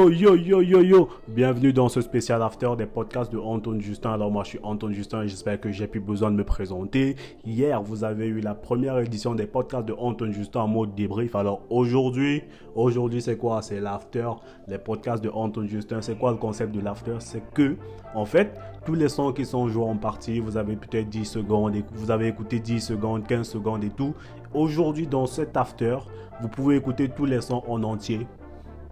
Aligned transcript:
Yo 0.00 0.08
yo 0.08 0.34
yo 0.34 0.62
yo 0.62 0.80
yo 0.82 1.08
Bienvenue 1.28 1.74
dans 1.74 1.90
ce 1.90 2.00
spécial 2.00 2.40
after 2.40 2.70
des 2.78 2.86
podcasts 2.86 3.30
de 3.30 3.36
Anton 3.36 3.78
Justin. 3.80 4.12
Alors 4.12 4.30
moi 4.30 4.44
je 4.44 4.48
suis 4.48 4.58
Anton 4.62 4.90
Justin 4.90 5.24
et 5.24 5.28
j'espère 5.28 5.60
que 5.60 5.70
j'ai 5.70 5.86
plus 5.86 6.00
besoin 6.00 6.30
de 6.30 6.36
me 6.36 6.42
présenter. 6.42 7.16
Hier 7.44 7.82
vous 7.82 8.02
avez 8.02 8.26
eu 8.26 8.40
la 8.40 8.54
première 8.54 8.98
édition 8.98 9.34
des 9.34 9.44
podcasts 9.44 9.84
de 9.84 9.92
Anton 9.92 10.32
Justin 10.32 10.60
en 10.60 10.68
mode 10.68 10.94
débrief. 10.94 11.36
Alors 11.36 11.60
aujourd'hui, 11.68 12.44
aujourd'hui 12.74 13.20
c'est 13.20 13.36
quoi? 13.36 13.60
C'est 13.60 13.78
l'after, 13.78 14.30
les 14.68 14.78
podcasts 14.78 15.22
de 15.22 15.28
Anton 15.28 15.66
Justin. 15.66 16.00
C'est 16.00 16.18
quoi 16.18 16.30
le 16.30 16.38
concept 16.38 16.74
de 16.74 16.80
l'after? 16.80 17.16
C'est 17.18 17.42
que 17.52 17.76
en 18.14 18.24
fait 18.24 18.58
tous 18.86 18.94
les 18.94 19.10
sons 19.10 19.34
qui 19.34 19.44
sont 19.44 19.68
joués 19.68 19.84
en 19.84 19.96
partie, 19.96 20.40
vous 20.40 20.56
avez 20.56 20.76
peut-être 20.76 21.10
10 21.10 21.26
secondes, 21.26 21.76
vous 21.92 22.10
avez 22.10 22.28
écouté 22.28 22.58
10 22.58 22.80
secondes, 22.80 23.26
15 23.26 23.46
secondes 23.46 23.84
et 23.84 23.90
tout. 23.90 24.14
Aujourd'hui 24.54 25.06
dans 25.06 25.26
cet 25.26 25.58
after, 25.58 25.98
vous 26.40 26.48
pouvez 26.48 26.76
écouter 26.76 27.10
tous 27.10 27.26
les 27.26 27.42
sons 27.42 27.62
en 27.68 27.82
entier 27.82 28.26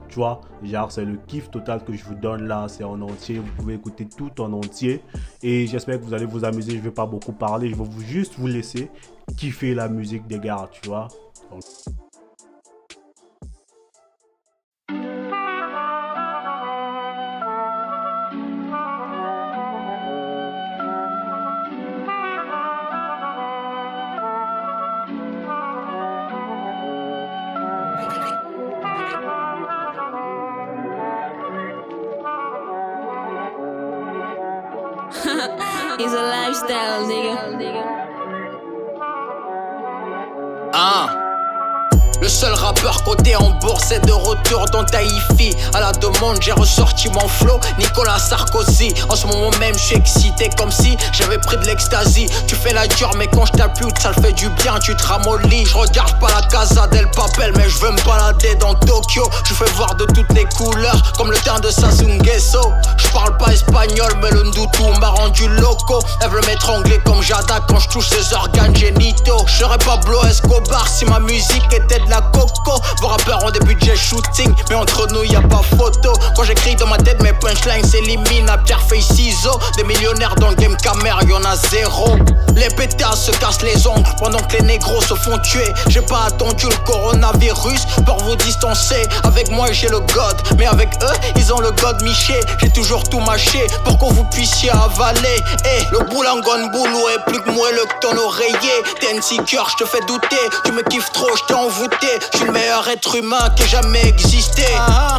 tu 0.09 0.17
vois, 0.17 0.41
genre 0.63 0.91
c'est 0.91 1.05
le 1.05 1.19
kiff 1.27 1.51
total 1.51 1.85
que 1.85 1.93
je 1.93 2.05
vous 2.05 2.15
donne 2.15 2.47
là, 2.47 2.67
c'est 2.69 2.85
en 2.85 3.01
entier, 3.01 3.39
vous 3.39 3.53
pouvez 3.57 3.75
écouter 3.75 4.07
tout 4.07 4.41
en 4.41 4.53
entier 4.53 5.03
et 5.43 5.67
j'espère 5.67 5.99
que 5.99 6.05
vous 6.05 6.15
allez 6.15 6.27
vous 6.27 6.45
amuser, 6.45 6.73
je 6.73 6.83
vais 6.83 6.91
pas 6.91 7.07
beaucoup 7.07 7.33
parler, 7.33 7.69
je 7.69 7.75
vais 7.75 7.85
vous, 7.85 8.01
juste 8.01 8.35
vous 8.39 8.47
laisser 8.47 8.91
kiffer 9.37 9.75
la 9.75 9.89
musique 9.89 10.27
des 10.27 10.39
gars, 10.39 10.69
tu 10.71 10.89
vois. 10.89 11.09
It's 36.01 36.13
a 36.13 36.23
lifestyle, 36.23 37.03
nigga. 37.09 37.98
Rappeur 42.79 43.03
côté 43.03 43.35
en 43.35 43.51
bourse 43.51 43.91
est 43.91 44.05
de 44.07 44.13
retour 44.13 44.65
dans 44.73 44.85
Taïfi 44.85 45.57
À 45.75 45.81
la 45.81 45.93
demande 45.93 46.39
j'ai 46.41 46.53
ressorti 46.53 47.09
mon 47.09 47.27
flow 47.27 47.59
Nicolas 47.79 48.19
Sarkozy. 48.19 48.95
En 49.09 49.17
ce 49.17 49.27
moment 49.27 49.51
même 49.59 49.75
je 49.75 49.85
suis 49.85 49.97
excité 49.97 50.49
comme 50.57 50.71
si 50.71 50.97
j'avais 51.13 51.39
pris 51.39 51.57
de 51.57 51.65
l'ecstasy 51.65 52.29
Tu 52.47 52.55
fais 52.55 52.73
la 52.73 52.87
dure 52.87 53.11
mais 53.17 53.27
quand 53.27 53.47
je 53.47 53.53
t'appuie 53.53 53.89
ça 54.01 54.13
le 54.17 54.23
fait 54.23 54.33
du 54.33 54.49
bien 54.51 54.79
tu 54.79 54.95
te 54.95 55.03
ramollis. 55.05 55.67
Je 55.67 55.75
regarde 55.77 56.19
pas 56.21 56.29
la 56.29 56.47
casa 56.47 56.87
del 56.89 57.11
papel 57.11 57.53
mais 57.57 57.69
je 57.69 57.79
veux 57.79 57.91
me 57.91 58.03
balader 58.05 58.55
dans 58.57 58.75
Tokyo. 58.75 59.29
Je 59.45 59.55
fais 59.55 59.71
voir 59.73 59.95
de 59.97 60.05
toutes 60.05 60.33
les 60.33 60.45
couleurs 60.57 61.13
comme 61.17 61.33
le 61.33 61.39
teint 61.39 61.61
de 61.61 61.71
Sasungeso 61.71 62.73
Je 62.97 63.09
parle 63.09 63.37
pas 63.39 63.53
espagnol 63.53 64.13
mais 64.23 64.31
le 64.31 64.45
ndoutou 64.45 64.87
m'a 65.01 65.09
rendu 65.09 65.49
loco. 65.49 65.99
Elle 66.21 66.31
veut 66.31 66.43
m'étrangler 66.47 67.01
comme 67.05 67.23
Jada 67.23 67.61
quand 67.69 67.81
je 67.81 67.89
touche 67.89 68.09
ses 68.09 68.35
organes 68.35 68.77
génitaux. 68.77 69.45
Je 69.47 69.65
serais 69.65 69.79
pas 69.79 69.97
Blo 69.97 70.23
Escobar 70.25 70.87
si 70.87 71.05
ma 71.07 71.19
musique 71.19 71.73
était 71.73 72.01
de 72.01 72.11
la 72.11 72.21
coco. 72.21 72.68
Vos 73.01 73.09
rappeurs 73.09 73.45
ont 73.45 73.51
des 73.51 73.61
budgets 73.61 73.97
shooting, 73.97 74.53
mais 74.69 74.75
entre 74.75 75.07
nous 75.13 75.25
y 75.25 75.37
a 75.37 75.41
pas 75.41 75.63
photo. 75.77 76.13
Quand 76.37 76.45
j'écris 76.45 76.77
dans 76.77 76.87
ma 76.87 76.99
tête, 76.99 77.23
mes 77.23 77.33
punchlines 77.33 77.85
s'éliminent 77.85 78.53
à 78.53 78.59
pierre 78.59 78.83
feuille 78.83 79.03
ciseaux. 79.03 79.59
Des 79.77 79.85
millionnaires 79.85 80.35
dans 80.37 80.51
le 80.51 80.55
game 80.57 80.77
camera, 80.77 81.23
y'en 81.25 81.43
a 81.45 81.57
zéro. 81.57 82.17
Les 82.55 82.69
pétards 82.69 83.17
se 83.17 83.31
cassent 83.33 83.63
les 83.63 83.87
ongles 83.87 84.09
pendant 84.19 84.41
que 84.41 84.57
les 84.57 84.63
négros 84.63 85.01
se 85.01 85.15
font 85.15 85.39
tuer. 85.39 85.73
J'ai 85.89 86.01
pas 86.03 86.25
attendu 86.27 86.67
le 86.67 86.77
coronavirus 86.85 87.87
pour 88.05 88.19
vous 88.25 88.37
distancer. 88.37 89.07
Avec 89.25 89.51
moi 89.51 89.71
j'ai 89.73 89.89
le 89.89 90.01
god, 90.01 90.37
mais 90.59 90.67
avec 90.67 90.91
eux 91.03 91.31
ils 91.37 91.53
ont 91.53 91.61
le 91.61 91.71
god 91.71 92.03
miché. 92.03 92.41
J'ai 92.61 92.71
toujours 92.71 93.05
tout 93.05 93.21
mâché 93.21 93.67
pour 93.85 93.99
que 93.99 94.13
vous 94.13 94.25
puissiez 94.25 94.71
avaler. 94.71 95.39
Eh, 95.65 95.85
le 95.93 96.01
boulangon 96.11 96.67
boulot 96.73 97.09
est 97.11 97.31
plus 97.31 97.41
que 97.41 97.51
moelleux 97.51 97.85
que 97.85 98.07
ton 98.07 98.17
oreiller. 98.17 98.83
T'es 99.01 99.13
une 99.13 99.23
je 99.23 99.85
te 99.85 99.85
fais 99.85 100.01
douter. 100.07 100.37
Tu 100.65 100.73
me 100.73 100.83
kiffes 100.83 101.13
trop, 101.13 101.29
je 101.37 101.43
t'ai 101.45 101.55
envoûté. 101.55 102.09
Meilleur 102.59 102.89
être 102.89 103.15
humain 103.15 103.51
qui 103.57 103.63
ait 103.63 103.69
jamais 103.69 104.07
existé. 104.07 104.65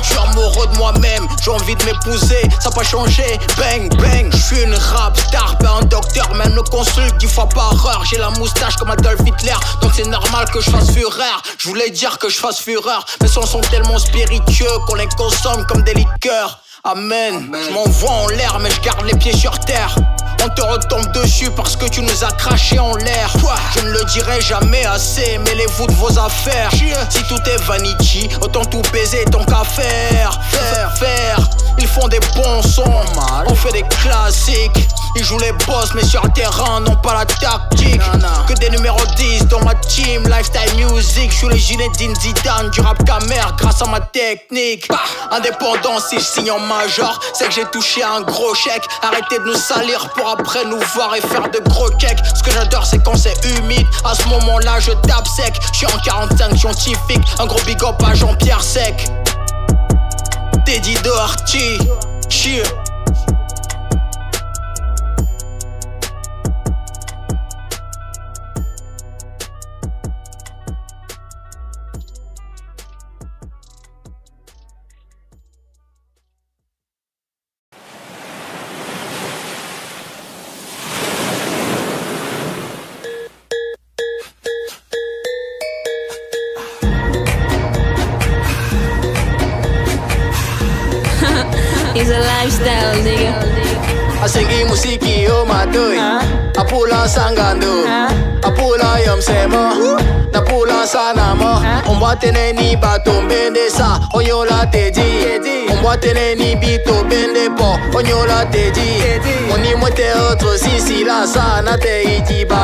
Je 0.02 0.08
suis 0.08 0.18
amoureux 0.18 0.68
de 0.68 0.78
moi-même, 0.78 1.28
j'ai 1.44 1.52
envie 1.52 1.76
de 1.76 1.84
m'épouser. 1.86 2.42
Ça 2.60 2.70
n'a 2.70 2.76
pas 2.76 2.84
changé, 2.84 3.40
bang 3.58 3.90
bang. 3.98 4.30
Je 4.32 4.38
suis 4.38 4.62
une 4.62 4.76
rap 4.76 5.18
star, 5.18 5.58
pas 5.58 5.78
un 5.82 5.86
docteur. 5.86 6.34
Même 6.36 6.56
le 6.56 6.64
consul 6.64 7.10
dix 7.20 7.28
fois 7.28 7.48
par 7.48 7.74
heure. 7.86 8.04
J'ai 8.06 8.18
la 8.18 8.30
moustache 8.32 8.76
comme 8.76 8.92
Adolf 8.92 9.22
Hitler, 9.26 9.56
donc 9.82 9.92
c'est 9.96 10.08
normal 10.08 10.46
que 10.52 10.62
je 10.62 10.70
fasse 10.70 10.92
fureur. 10.92 11.42
Je 11.58 11.68
voulais 11.68 11.90
dire 11.90 12.18
que 12.18 12.30
je 12.30 12.38
fasse 12.38 12.60
fureur. 12.60 13.06
Mes 13.22 13.28
sons 13.28 13.46
sont 13.46 13.62
tellement 13.62 14.00
spiritueux 14.00 14.78
qu'on 14.88 14.96
les 14.96 15.08
consomme 15.18 15.66
comme 15.68 15.84
des 15.84 15.94
liqueurs. 15.94 16.60
Amen. 16.84 17.52
Je 17.54 17.74
m'envoie 17.74 18.12
en 18.12 18.28
l'air, 18.28 18.58
mais 18.60 18.72
je 18.72 18.80
garde 18.82 19.06
les 19.06 19.18
pieds 19.18 19.36
sur 19.36 19.58
terre. 19.60 19.96
On 20.44 20.50
te 20.50 20.62
retombe 20.62 21.12
dessus 21.12 21.52
parce 21.52 21.76
que 21.76 21.86
tu 21.86 22.02
nous 22.02 22.24
as 22.24 22.32
craché 22.32 22.80
en 22.80 22.96
l'air. 22.96 23.32
Je 23.76 23.82
ne 23.82 23.92
le 23.92 24.04
dirai 24.06 24.40
jamais 24.42 24.86
assez, 24.86 25.38
mêlez-vous 25.40 25.88
de 25.88 25.94
vos 25.94 26.18
affaires. 26.20 26.72
Si 27.10 27.24
tout 27.24 27.42
est 27.50 27.62
vanity, 27.64 28.30
autant 28.42 28.66
tout 28.66 28.82
baiser 28.94 29.26
tant 29.26 29.44
qu'à 29.44 29.64
faire. 29.64 30.40
Faire, 30.52 30.98
faire. 30.98 31.40
Ils 31.78 31.88
font 31.88 32.08
des 32.08 32.20
bons 32.36 32.62
sons, 32.62 32.84
on 33.48 33.56
fait 33.56 33.72
des 33.72 33.84
classiques. 33.84 34.88
Ils 35.16 35.24
jouent 35.24 35.40
les 35.40 35.52
boss, 35.66 35.90
mais 35.96 36.04
sur 36.04 36.22
le 36.24 36.32
terrain, 36.32 36.82
non 36.82 36.96
pas 36.98 37.14
la 37.14 37.26
tactique. 37.26 38.02
Que 38.48 38.54
des 38.54 38.70
numéros 38.70 39.06
10 39.18 39.48
dans 39.48 39.64
ma 39.64 39.74
team, 39.76 40.24
lifestyle 40.28 40.86
music. 40.86 41.32
Je 41.32 41.38
suis 41.38 41.48
le 41.48 41.56
gilet 41.56 41.88
Zidane 41.96 42.70
du 42.70 42.82
rap 42.82 43.04
camère 43.06 43.56
grâce 43.58 43.82
à 43.82 43.86
ma 43.86 44.00
technique. 44.00 44.88
Indépendant, 45.32 46.00
si 46.00 46.20
je 46.20 46.24
signe 46.24 46.52
en 46.52 46.60
major, 46.60 47.20
c'est 47.34 47.48
que 47.48 47.54
j'ai 47.54 47.66
touché 47.66 48.04
un 48.04 48.22
gros 48.22 48.54
chèque. 48.54 48.86
Arrêtez 49.02 49.40
de 49.40 49.46
nous 49.46 49.58
salir 49.58 50.10
pour 50.10 50.29
après 50.32 50.66
nous 50.66 50.80
voir 50.94 51.16
et 51.16 51.22
faire 51.22 51.50
de 51.50 51.60
gros 51.70 51.90
cakes. 51.98 52.20
Ce 52.36 52.44
que 52.44 52.52
j'adore, 52.52 52.86
c'est 52.86 53.04
quand 53.04 53.16
c'est 53.16 53.38
humide. 53.58 53.86
À 54.04 54.14
ce 54.14 54.28
moment-là, 54.28 54.80
je 54.80 54.92
tape 54.92 55.28
sec. 55.28 55.54
Je 55.72 55.78
suis 55.78 55.88
en 55.88 55.98
45 56.00 56.58
scientifique. 56.58 57.22
Un 57.40 57.46
gros 57.46 57.60
big 57.66 57.84
up 57.84 57.96
à 58.06 58.14
Jean-Pierre 58.14 58.64
Sec. 58.64 59.10
Teddy 60.66 60.96
Doherty. 61.04 61.80
Cheer. 62.30 62.64
Apula 97.10 97.36
sangando 97.36 97.86
Apula 98.44 99.06
yom 99.06 99.20
semo. 99.22 99.98
Na 100.32 100.42
pula 100.42 100.86
sana 100.86 101.36
mo. 101.36 101.60
Omwa 101.92 102.16
tene 102.20 102.54
ni 102.54 102.76
bato 102.76 103.22
mbende 103.22 103.70
sa. 103.70 104.00
Onyola 104.14 104.66
teji. 104.72 105.02
Omwa 105.72 105.98
tene 105.98 106.36
ni 106.36 106.56
bito 106.56 107.04
bende 107.10 107.50
po. 107.58 107.80
Onyola 107.98 108.46
teji. 108.52 109.04
Oni 109.54 109.76
mwete 109.76 110.14
otro 110.32 110.58
sisi 110.58 111.04
la 111.04 111.26
sa 111.28 111.62
na 111.62 111.78
te 111.78 112.04
itiba 112.04 112.58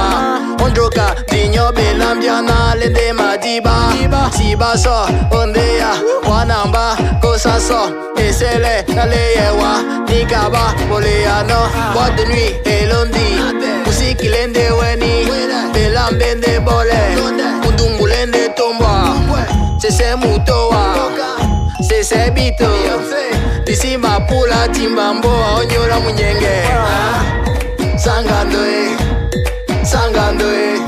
Ondroka 0.64 1.16
dinyo 1.32 1.72
belambia 1.74 2.42
na 2.42 2.76
lende 2.76 3.14
madiba 3.14 3.92
Siba 4.38 4.78
so 4.78 5.08
ondeya 5.32 5.90
Wanamba 6.30 6.96
kosa 7.22 7.60
so 7.60 7.92
Esele 8.18 8.86
na 8.96 9.06
leyewa 9.06 9.82
Nikaba 10.08 10.74
boleano 10.90 11.68
Boîte 11.94 12.16
de 12.18 12.26
nuit 12.26 12.56
et 12.66 12.86
lundi 12.88 13.55
Musiki 14.06 14.30
lende 14.30 14.72
weni 14.72 15.26
Belambende 15.74 16.60
bole. 16.60 17.18
Mundungu 17.64 18.08
lende 18.08 18.50
tomba 18.50 19.16
Sese 19.80 20.16
mutoa 20.16 21.12
Sese 21.82 22.32
bito 22.32 22.70
Disimba 23.64 24.20
pula 24.28 24.68
timbamboa 24.68 25.56
Onyola 25.60 26.00
munyenge 26.00 26.64
Sangando 27.98 28.66
eh. 28.66 28.98
Sangando 29.84 30.46
eh. 30.54 30.80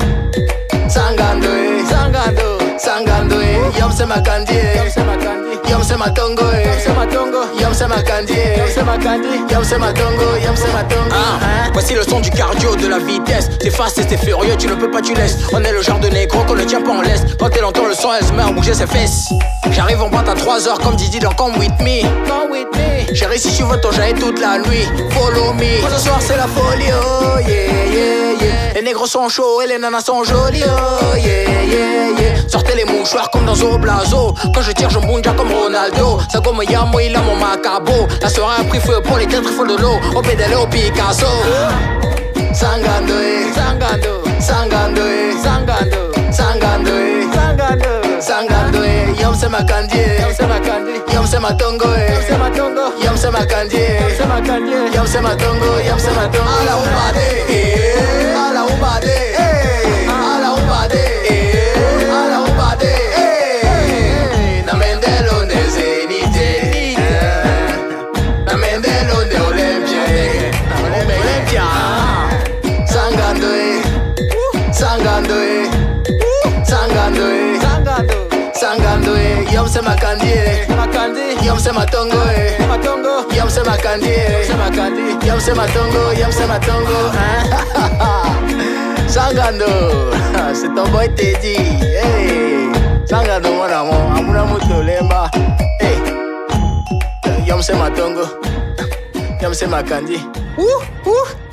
Sangando 0.88 1.48
eh. 1.48 1.84
Sangando 1.88 2.78
Sangando 2.78 3.40
eh. 3.40 3.78
Yom 3.80 3.92
se 3.92 4.06
makandi 4.06 4.52
eh 4.52 4.76
Yom 4.76 4.90
se 4.90 5.02
matongo 5.02 5.37
eh 5.68 7.60
Yom 7.62 7.74
se 7.74 7.84
makandi 7.86 8.34
eh 8.34 9.52
Yom 9.52 9.64
se 9.64 9.76
matongo 9.76 10.36
Yom 10.44 10.56
se 10.56 10.66
matongo 10.72 11.14
Voici 11.72 11.94
le 11.94 12.02
son 12.02 12.20
du 12.20 12.30
cardio, 12.30 12.74
de 12.74 12.88
la 12.88 12.98
vitesse. 12.98 13.48
C'est 13.62 13.70
fast 13.70 13.98
et 13.98 14.02
c'est 14.08 14.16
furieux, 14.16 14.56
tu 14.58 14.66
ne 14.66 14.74
peux 14.74 14.90
pas, 14.90 15.00
tu 15.00 15.14
laisses. 15.14 15.36
On 15.52 15.62
est 15.62 15.70
le 15.70 15.80
genre 15.80 16.00
de 16.00 16.08
négro 16.08 16.42
qu'on 16.42 16.56
ne 16.56 16.64
tient 16.64 16.82
pas 16.82 16.90
en 16.90 17.02
laisse. 17.02 17.22
Quand 17.38 17.50
elle 17.56 17.64
entend 17.64 17.86
le 17.86 17.94
son, 17.94 18.08
elle 18.18 18.26
se 18.26 18.32
met 18.32 18.42
à 18.42 18.50
bouger 18.50 18.74
ses 18.74 18.86
fesses. 18.86 19.28
J'arrive 19.70 20.02
en 20.02 20.08
boîte 20.08 20.28
à 20.28 20.34
3h 20.34 20.82
comme 20.82 20.96
Didi 20.96 21.20
dans 21.20 21.30
Come 21.30 21.56
With 21.56 21.78
Me. 21.80 22.02
Come 22.26 22.50
With 22.50 22.66
Me. 22.74 23.14
Chérie, 23.14 23.38
si 23.38 23.56
tu 23.56 23.62
veux 23.62 23.80
ton 23.80 23.90
toute 23.90 24.40
la 24.40 24.58
nuit. 24.58 24.88
Follow 25.10 25.52
me. 25.52 25.80
Pour 25.80 25.90
ce 25.90 26.00
soir, 26.04 26.18
c'est 26.20 26.36
la 26.36 26.48
folie, 26.48 26.90
oh 26.90 27.38
yeah, 27.46 27.46
yeah, 27.46 28.32
yeah. 28.40 28.72
Les 28.74 28.82
négros 28.82 29.06
sont 29.06 29.28
chauds 29.28 29.62
et 29.62 29.68
les 29.68 29.78
nanas 29.78 30.00
sont 30.00 30.24
jolies, 30.24 30.64
oh 30.66 31.16
yeah. 31.16 31.67
Mouchoirs 33.08 33.30
comme 33.30 33.46
dans 33.46 33.54
Zoblazo. 33.54 34.34
Quand 34.54 34.60
je 34.60 34.72
tire, 34.72 34.90
je 34.90 34.98
bouge 34.98 35.22
comme 35.22 35.50
Ronaldo. 35.50 36.18
Ça 36.30 36.40
comme 36.40 36.62
Yamo, 36.62 37.00
il 37.00 37.16
a 37.16 37.20
mon 37.22 37.36
macabo. 37.36 38.06
La 38.20 38.28
soirée 38.28 38.60
a 38.60 38.64
pris 38.64 38.80
feu 38.80 39.00
pour 39.02 39.16
les 39.16 39.24
il 39.24 39.42
faut 39.44 39.66
de 39.66 39.80
l'eau. 39.80 39.98
Au 40.14 40.20
pédale 40.20 40.54
au 40.54 40.66
Picasso. 40.66 41.24
Sangando, 42.52 43.14
eh. 43.14 43.50
Sangando. 43.54 44.22
Sangando, 44.38 45.00
eh. 45.06 45.32
Sangando. 45.42 46.12
Sangando, 46.30 46.90
eh. 46.90 47.24
Sangando. 47.32 48.20
Sangando, 48.20 48.84
eh. 48.84 49.22
Yom 49.22 49.34
se 49.34 49.48
makandie. 49.48 50.20
Yom 50.20 50.34
se 50.34 50.46
makandie. 50.46 51.14
Yom 51.14 51.26
se 51.26 51.38
matongo, 51.38 51.86
eh. 51.96 52.12
Yom 52.12 52.22
se 52.28 52.36
matongo. 52.36 52.92
Yom 53.02 53.16
se 53.16 53.30
makandie. 53.30 54.00
Yom 54.00 54.16
se 54.18 54.26
makandie. 54.26 54.94
Yom 54.94 55.06
se 55.06 55.20
matongo. 55.22 55.80
Yom 55.88 55.98
se 55.98 56.10
matongo. 56.10 56.50
Ala 56.60 56.76
ubade, 56.76 57.44
eh. 57.48 58.36
Ala 58.36 58.66
mse 79.68 79.82
makandi 79.82 80.26
yo 81.46 81.54
mse 81.54 81.72
matongo 81.72 82.16
yo 83.36 83.46
mse 83.46 83.62
makandi 83.62 84.08
yo 85.28 85.36
mse 85.36 85.54
matongo 85.54 86.12
yo 86.20 86.28
mse 86.28 86.46
matongo 86.46 87.12
sangando. 89.06 89.66
C'est 90.54 90.74
ton 90.74 90.88
boy 90.88 91.08
tedi 91.14 91.56
hey. 91.56 91.98
Eh. 92.00 92.72
sangando 93.04 93.52
mwana 93.52 93.84
mo 93.84 94.12
amuna 94.16 94.44
mutu 94.44 94.74
olemba 94.78 95.30
hey. 95.80 95.98
yo 97.46 97.58
mse 97.58 97.74
matongo 97.74 98.28
yo 99.42 99.50
mse 99.50 99.66
makandi 99.66 100.16
uh, 100.56 100.82
uh. 101.06 101.47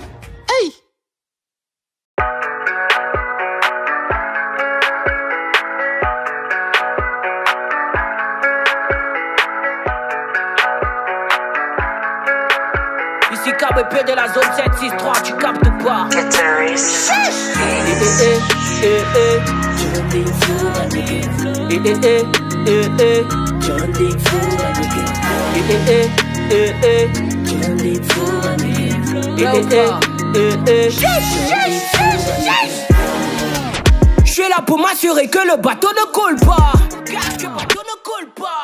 Eh, 21.87 21.91
eh, 22.01 22.25
eh, 22.65 22.87
eh, 22.99 22.99
eh. 22.99 23.25
Eh, 25.55 25.83
eh, 25.87 26.09
eh, 26.49 26.49
eh, 26.49 26.73
eh. 26.81 27.05
Eh, 29.37 29.53
eh, 29.53 29.89
eh, 30.33 30.35
eh, 30.35 30.57
eh. 30.67 30.89
Je 34.25 34.31
suis 34.31 34.49
là 34.49 34.63
pour 34.65 34.79
m'assurer 34.79 35.27
que 35.27 35.37
le 35.37 35.61
bateau 35.61 35.89
ne 35.89 36.11
coule 36.11 36.37
pas. 36.43 36.73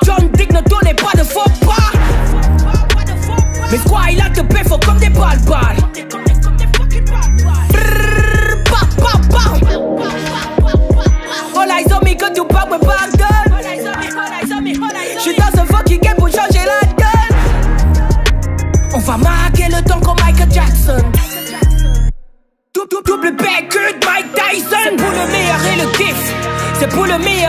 John 0.04 0.28
Dick 0.34 0.52
ne 0.52 0.62
donnait 0.62 0.96
pas 0.96 1.12
de 1.16 1.24
faux 1.24 1.44
pas. 1.64 1.92
Mais 3.72 3.78
quoi, 3.88 4.02
il 4.12 4.20
a 4.20 4.30
te 4.32 4.42
paix 4.42 4.64
faux 4.68 4.80
comme 4.84 4.98
des 4.98 5.10
balles 5.10 5.38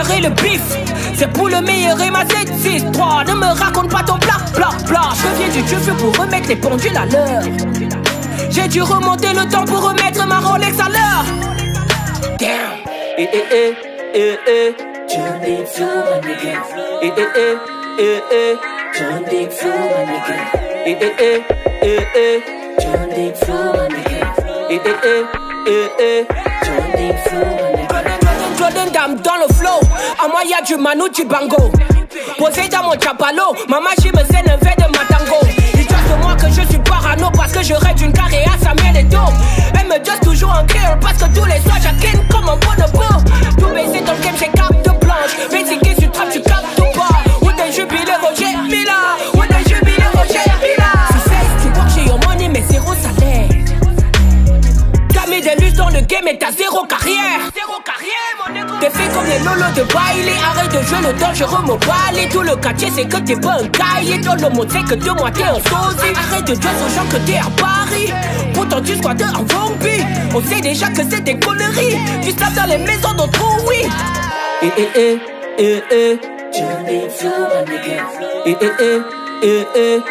pour 0.03 0.21
le 0.21 0.29
bif. 0.29 0.61
C'est 1.15 1.31
pour 1.31 1.47
le 1.47 1.61
meilleur 1.61 1.99
et 2.01 2.09
ma 2.09 2.25
763. 2.25 3.23
Ne 3.25 3.33
me 3.33 3.45
raconte 3.45 3.89
pas 3.89 4.03
ton 4.03 4.17
bla 4.17 4.37
bla 4.55 4.69
bla. 4.87 5.01
Je 5.15 5.27
viens 5.37 5.49
du 5.49 5.61
Dieu 5.63 5.77
pour 5.97 6.15
remettre 6.17 6.49
les 6.49 6.55
pendules 6.55 6.97
à 6.97 7.05
l'heure. 7.05 7.43
J'ai 8.49 8.67
dû 8.67 8.81
remonter 8.81 9.33
le 9.33 9.47
temps 9.49 9.65
pour 9.65 9.81
remettre 9.83 10.25
ma 10.27 10.39
Rolex 10.39 10.79
à 10.79 10.89
l'heure. 10.89 11.25
Damn. 12.39 12.49
Eh 13.17 13.29
eh 13.33 13.43
eh 13.53 13.73
eh 14.13 14.37
eh. 14.47 14.75
Eh 15.09 15.19
eh 15.45 15.63
eh 15.63 15.87
eh 17.01 17.01
eh. 17.01 17.01
Eh 17.01 17.11
eh 17.17 17.47
eh 17.99 18.19
eh 18.19 18.21
eh. 18.31 18.57
Eh 20.85 20.97
eh 21.01 21.41
eh 21.81 21.85
eh 21.85 22.23
eh. 25.99 26.25
Jordan, 26.65 27.82
Jordan 28.83 28.91
Dam 28.91 29.21
dans 29.21 29.35
le 29.35 29.53
flow. 29.53 29.79
À 30.23 30.27
moi 30.27 30.41
y'a 30.43 30.61
du 30.61 30.75
Manu 30.75 31.03
Bango. 31.25 31.71
Posé 32.37 32.67
dans 32.69 32.83
mon 32.83 32.93
chapalo, 32.99 33.55
ma 33.69 33.79
machine 33.79 34.11
me 34.13 34.23
scène 34.25 34.49
un 34.49 34.57
verre 34.57 34.75
de 34.77 34.97
matango. 34.97 35.39
Ils 35.73 35.85
disent 35.85 35.87
de 35.87 36.21
moi 36.21 36.35
que 36.35 36.47
je 36.49 36.67
suis 36.67 36.79
parano 36.79 37.29
parce 37.31 37.51
que 37.51 37.63
je 37.63 37.73
rêve 37.73 37.95
d'une 37.95 38.13
carrière 38.13 38.53
à 38.53 38.63
Samuel 38.63 38.97
et 38.97 39.03
dos. 39.03 39.17
Elle 39.79 39.87
me 39.87 40.03
just 40.03 40.23
toujours 40.23 40.51
en 40.51 40.65
kill 40.65 40.97
parce 41.01 41.17
que 41.17 41.25
tous 41.33 41.45
les 41.45 41.59
soirs 41.61 41.79
j'accline 41.81 42.27
comme 42.29 42.49
un 42.49 42.57
bonobo. 42.57 43.03
Tout 43.57 43.73
baisser 43.73 44.03
dans 44.03 44.13
le 44.13 44.23
game, 44.23 44.35
j'ai 44.39 44.49
carte 44.49 44.73
blanche. 44.99 45.49
Basic 45.51 45.99
sur 45.99 46.11
trap, 46.11 46.29
tu 46.31 46.41
captes 46.41 46.79
ou 46.79 46.97
pas? 46.97 47.23
Ou 47.41 47.51
des 47.51 47.71
jubilés 47.71 48.17
Roger 48.21 48.55
Mila. 48.63 49.17
Ou 49.33 49.41
des 49.41 49.69
jubilés 49.69 50.09
Roger 50.13 50.51
Mila. 50.61 50.91
Tu 51.61 51.69
vois 51.69 51.85
que 51.85 51.91
j'ai 51.95 52.05
your 52.07 52.19
money 52.27 52.49
mais 52.49 52.63
zéro 52.69 52.93
salaire. 52.93 53.49
T'as 55.13 55.29
mis 55.29 55.41
des 55.41 55.55
lustres 55.55 55.77
dans 55.77 55.89
le 55.89 56.01
game 56.01 56.27
et 56.27 56.37
t'as 56.37 56.51
zéro 56.51 56.83
carrière. 56.85 57.49
Zéro 57.55 57.79
carrière. 57.85 58.42
T'es 58.83 58.89
fait 58.89 59.07
comme 59.13 59.25
les 59.27 59.39
lolos 59.39 59.71
de 59.77 59.83
baile. 59.83 60.29
Arrête 60.43 60.73
de 60.73 60.85
jouer 60.85 60.97
le 61.07 61.13
dangereux 61.17 61.61
mobile. 61.65 62.29
Tout 62.29 62.41
le 62.41 62.53
quartier, 62.57 62.89
c'est 62.93 63.07
que 63.07 63.15
t'es 63.15 63.37
pas 63.37 63.53
un 63.61 63.67
cahier. 63.69 64.17
Dans 64.17 64.35
le 64.35 64.49
monde, 64.53 64.67
c'est 64.69 64.83
que 64.83 64.95
deux 64.95 65.13
mois 65.13 65.31
t'es 65.31 65.43
un 65.43 65.53
sosie. 65.53 66.11
Arrête 66.13 66.45
de 66.45 66.53
dire 66.53 66.71
aux 66.85 66.89
gens 66.93 67.05
que 67.09 67.15
t'es 67.25 67.37
à 67.37 67.49
Paris. 67.55 68.11
Pourtant, 68.53 68.81
tu 68.81 68.97
squattes 68.97 69.21
en 69.21 69.47
zombie. 69.47 70.03
On 70.35 70.41
sait 70.41 70.59
déjà 70.59 70.89
que 70.89 71.01
c'est 71.09 71.21
des 71.21 71.39
conneries. 71.39 71.97
Tu 72.23 72.31
slaps 72.31 72.55
dans 72.55 72.65
les 72.65 72.77
maisons 72.77 73.13
d'autrui, 73.13 73.55
oui. 73.65 73.89
Eh 74.63 74.71
eh 74.75 74.89
eh 74.97 75.19
eh 75.59 75.81
eh. 75.89 76.19
Eh 76.53 76.59
eh 76.91 77.07
eh 77.15 78.53
eh 79.45 79.65
eh. 79.75 80.01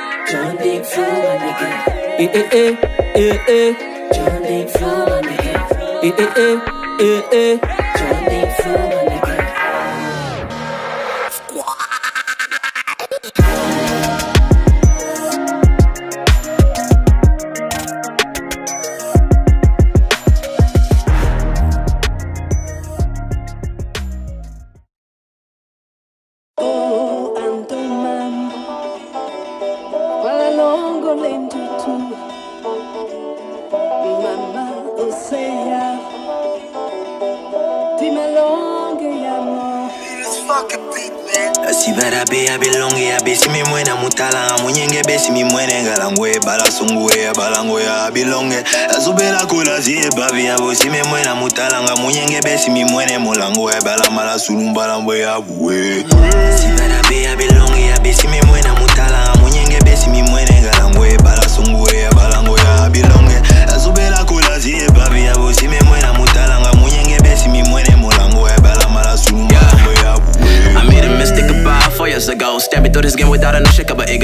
Eh 2.19 2.31
eh 2.33 2.49
eh 2.55 2.79
eh 3.17 3.41
eh. 3.49 3.76
Eh 6.02 6.12
eh 6.17 6.33
eh 6.41 6.59
eh 7.00 7.23
eh. 7.33 7.81
Oh, 8.14 9.31
ya 50.52 50.59
bo 50.59 50.75
si 50.75 50.90
me 50.90 51.02
mutalanga 51.35 51.97
munyenge 51.97 52.40
be 52.42 52.59
si 52.59 52.71
mi 52.71 52.85
muere 52.85 53.18
molango 53.18 53.71
eh, 53.71 53.80
bala 53.85 54.11
mala 54.11 54.38
sulumbala 54.38 55.00
mbo 55.00 55.14
ya 55.14 55.40
buwe 55.40 55.76
eh. 55.99 56.04
si 56.56 56.68
bara 56.76 57.00
be 57.09 57.23
ya 57.23 57.37
si 58.12 58.28
me 58.28 58.42
mutalanga 58.75 59.35
munyenge 59.40 59.78
si 59.97 60.11
ngalango 60.61 61.06
eh, 61.06 62.12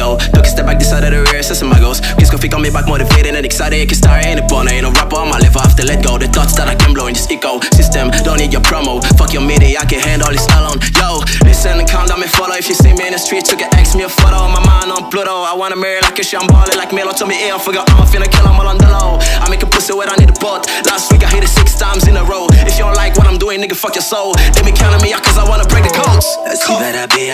low. 0.08 0.18
Took 0.32 0.46
a 0.46 0.48
step 0.48 0.66
back, 0.66 0.78
decided 0.78 1.10
to 1.10 1.22
rear, 1.30 1.40
assessing 1.40 1.68
my 1.68 1.78
goals. 1.78 2.00
Qu'on 2.28 2.38
fait 2.38 2.48
quand 2.48 2.60
mes 2.60 2.70
back 2.70 2.86
motivated 2.86 3.34
and 3.34 3.44
excited? 3.44 3.88
Can 3.88 3.96
start 3.96 4.24
ain't 4.26 4.40
a 4.40 4.44
born, 4.46 4.68
ain't 4.68 4.82
no 4.82 4.90
rapper 4.92 5.16
on 5.16 5.28
my 5.28 5.38
level. 5.38 5.60
I 5.60 5.64
have 5.64 5.76
to 5.76 5.84
let 5.84 6.04
go. 6.04 6.18
The 6.18 6.28
thoughts 6.28 6.54
that 6.56 6.68
I 6.68 6.74
can 6.74 6.92
blow 6.92 7.06
in 7.06 7.14
this 7.14 7.26
ecosystem. 7.26 8.12
Don't 8.22 8.38
need 8.38 8.52
your 8.52 8.60
promo. 8.60 9.00
Fuck 9.16 9.32
your 9.32 9.42
media, 9.42 9.80
I 9.80 9.86
can 9.86 10.00
handle 10.00 10.28
this 10.28 10.46
alone. 10.52 10.78
Yo, 11.00 11.24
listen 11.44 11.80
and 11.80 11.88
count 11.88 12.08
down 12.08 12.20
me 12.20 12.28
follow. 12.28 12.54
If 12.54 12.68
you 12.68 12.74
see 12.74 12.92
me 12.92 13.06
in 13.08 13.12
the 13.12 13.18
street, 13.18 13.44
took 13.44 13.62
an 13.62 13.72
X, 13.74 13.94
me 13.96 14.04
a 14.04 14.08
photo. 14.08 14.48
My 14.48 14.60
mind 14.64 14.92
on 14.92 15.10
Pluto. 15.10 15.32
I 15.48 15.54
wanna 15.56 15.76
marry 15.76 16.00
like 16.02 16.18
a 16.18 16.22
shit, 16.22 16.40
I'm 16.40 16.46
ballin' 16.48 16.76
like 16.76 16.92
Melo. 16.92 17.12
Told 17.12 17.30
me, 17.30 17.40
yeah, 17.40 17.56
I 17.56 17.58
forgot 17.58 17.88
I'm 17.96 18.04
finna 18.04 18.28
kill, 18.28 18.44
I'm 18.44 18.60
all 18.60 18.68
on 18.68 18.76
the 18.76 18.88
low. 18.92 19.18
I 19.40 19.48
make 19.48 19.62
a 19.62 19.66
pussy 19.66 19.94
wet, 19.96 20.12
I 20.12 20.16
need 20.20 20.28
a 20.28 20.38
butt. 20.38 20.68
Last 20.84 21.10
week 21.10 21.24
I 21.24 21.28
hit 21.32 21.44
it 21.44 21.48
six 21.48 21.78
times 21.80 22.06
in 22.06 22.16
a 22.16 22.24
row. 22.24 22.46
If 22.68 22.76
you 22.76 22.84
don't 22.84 22.96
like 22.96 23.16
what 23.16 23.26
I'm 23.26 23.38
doing, 23.38 23.60
nigga, 23.62 23.76
fuck 23.76 23.94
your 23.96 24.04
soul. 24.04 24.34
They 24.52 24.62
be 24.62 24.72
counting 24.72 25.00
me 25.00 25.16
out 25.16 25.24
cause 25.24 25.38
I 25.38 25.48
wanna 25.48 25.64
break 25.64 25.84
the 25.88 25.94
codes. 25.96 26.28
Sibara 26.60 27.08
be 27.08 27.32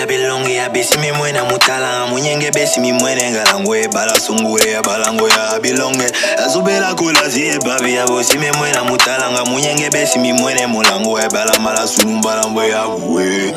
ya 0.65 0.71
besi 0.71 0.99
mi 0.99 1.13
mwena 1.13 1.45
mutala 1.45 2.07
munyenge 2.07 2.51
besi 2.51 2.81
mi 2.81 2.93
mwene 2.93 3.31
ngalangwe 3.31 3.89
balasungule 3.89 4.83
balangweya 4.83 5.59
bilonge 5.63 6.07
azubela 6.47 6.95
kolazie 6.95 7.59
babi 7.59 7.95
ya 7.95 8.07
bosi 8.07 8.39
mi 8.39 8.51
mwena 8.51 8.85
mutalanga 8.85 9.45
munyenge 9.45 9.91
besi 9.91 10.19
mi 10.19 10.33
mwene 10.33 10.67
mulangwe 10.67 11.29
balamala 11.29 11.87
sunu 11.87 12.21
balambweya 12.23 12.87
buwe 12.89 13.55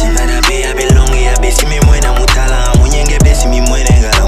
sibadabe 0.00 0.60
ya 0.60 0.74
bilonge 0.74 1.22
ya 1.22 1.38
besi 1.38 1.66
mi 1.66 1.80
mwena 1.80 2.12
mutala 2.12 2.74
munyenge 2.78 3.18
besi 3.18 3.46
mi 3.48 3.60
mwene 3.60 3.90
ngalangwe. 4.00 4.23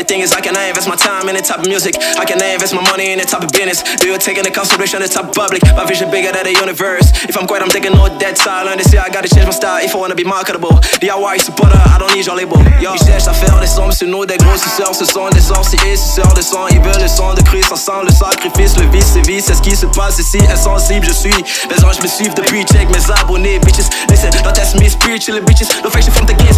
Me. 0.00 0.08
Thing 0.08 0.20
is, 0.20 0.32
I 0.32 0.40
can 0.40 0.56
I 0.56 0.68
invest 0.68 0.88
my 0.88 0.96
time 0.96 1.28
in 1.28 1.36
the 1.36 1.42
type 1.42 1.60
of 1.60 1.68
music. 1.68 1.96
I 2.16 2.24
can 2.24 2.40
I 2.40 2.54
invest 2.56 2.74
my 2.74 2.82
money 2.90 3.12
in 3.12 3.18
the 3.18 3.24
type 3.24 3.44
of 3.44 3.52
business. 3.52 3.82
Do 4.00 4.08
you 4.08 4.18
take 4.18 4.38
into 4.38 4.50
consideration 4.50 5.00
the 5.02 5.08
type 5.08 5.28
of 5.28 5.34
public? 5.34 5.62
My 5.76 5.84
vision 5.84 6.10
bigger 6.10 6.32
than 6.32 6.44
the 6.44 6.54
universe. 6.54 7.12
If 7.28 7.36
I'm 7.36 7.46
great, 7.46 7.62
I'm 7.62 7.68
taking 7.68 7.92
no 7.92 8.08
dead 8.18 8.36
silent. 8.38 8.78
They 8.78 8.88
say 8.88 8.98
I 8.98 9.08
gotta 9.10 9.28
change 9.28 9.46
my 9.46 9.52
style 9.52 9.84
if 9.84 9.94
I 9.94 9.98
wanna 9.98 10.14
be 10.14 10.24
marketable. 10.24 10.80
The 11.00 11.12
DIY 11.12 11.40
supporter, 11.40 11.76
I 11.76 11.98
don't 11.98 12.14
need 12.14 12.26
your 12.26 12.36
label. 12.36 12.58
Yo, 12.80 12.94
ils 12.94 13.04
cherchent 13.06 13.28
à 13.28 13.34
faire 13.34 13.58
des 13.60 13.66
sommes 13.66 13.92
nous, 14.08 14.24
des 14.24 14.38
grossisseurs. 14.38 14.94
Ce 14.94 15.04
sont 15.04 15.28
des 15.30 15.40
sorciers, 15.40 15.96
ce 15.96 16.22
sont 16.22 16.32
des. 16.34 16.44
Ils 16.74 16.80
veulent 16.80 17.02
le 17.02 17.08
son 17.08 17.34
de 17.34 17.42
Christ 17.42 17.72
ensemble, 17.72 18.06
le 18.06 18.12
sacrifice, 18.12 18.76
le 18.76 18.86
vice, 18.90 19.12
c'est 19.14 19.26
vie. 19.26 19.40
C'est 19.40 19.54
ce 19.54 19.62
qui 19.62 19.76
se 19.76 19.86
passe 19.86 20.18
ici, 20.18 20.38
insensible, 20.50 21.06
je 21.06 21.12
suis. 21.12 21.44
Les 21.70 21.84
anges 21.84 22.00
me 22.00 22.08
suivent 22.08 22.34
depuis, 22.34 22.64
check 22.64 22.88
mes 22.90 23.04
abonnés, 23.10 23.58
bitches. 23.60 23.88
Listen, 24.08 24.30
don't 24.42 24.54
test 24.54 24.78
me 24.80 24.88
spiritually, 24.88 25.40
bitches. 25.40 25.68
No 25.84 25.90
fiction 25.90 26.12
from 26.12 26.26
the 26.26 26.34
games, 26.34 26.49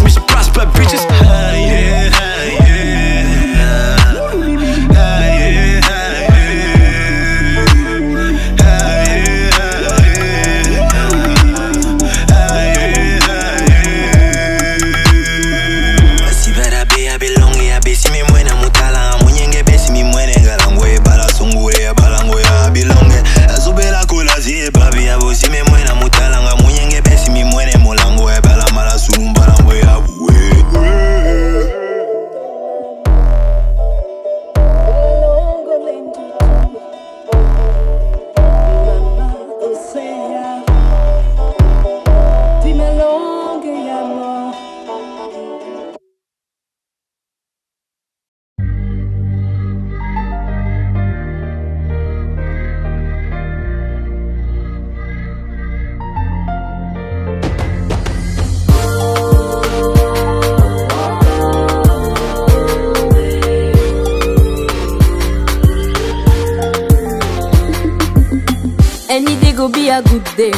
go 69.63 69.69
be 69.69 69.87
a 69.87 70.01
good 70.01 70.25
day. 70.35 70.51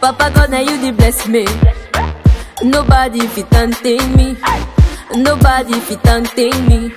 Papa 0.00 0.30
God, 0.34 0.50
now 0.50 0.60
you 0.60 0.76
the 0.82 0.92
bless 0.92 1.26
me. 1.26 1.44
Nobody 2.62 3.20
fit 3.34 3.52
untain 3.52 4.04
me. 4.16 4.36
Nobody 5.14 5.74
fit 5.86 6.06
untain 6.06 6.56
me. 6.68 6.92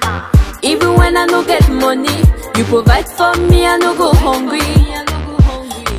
Even 0.63 0.95
when 0.99 1.15
I 1.15 1.25
no 1.25 1.45
get 1.45 1.65
money, 1.69 2.17
you 2.57 2.63
provide 2.65 3.07
for 3.07 3.33
me, 3.49 3.65
I 3.65 3.77
no 3.77 3.95
go 3.95 4.11
hungry. 4.25 4.73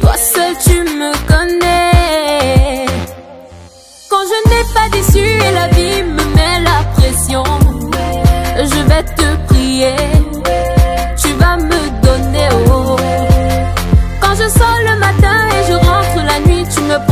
Toi 0.02 0.16
seul 0.16 0.52
tu 0.64 0.76
me 1.00 1.10
connais. 1.30 2.86
Quand 4.10 4.24
je 4.30 4.38
n'ai 4.48 4.64
pas 4.74 4.88
déçu 4.94 5.24
et 5.46 5.52
la 5.60 5.68
vie 5.76 6.02
me 6.02 6.24
met 6.36 6.60
la 6.68 6.78
pression, 6.96 7.44
je 8.72 8.80
vais 8.90 9.04
te 9.18 9.28
prier. 9.48 9.96
Tu 11.22 11.32
vas 11.40 11.56
me 11.56 11.67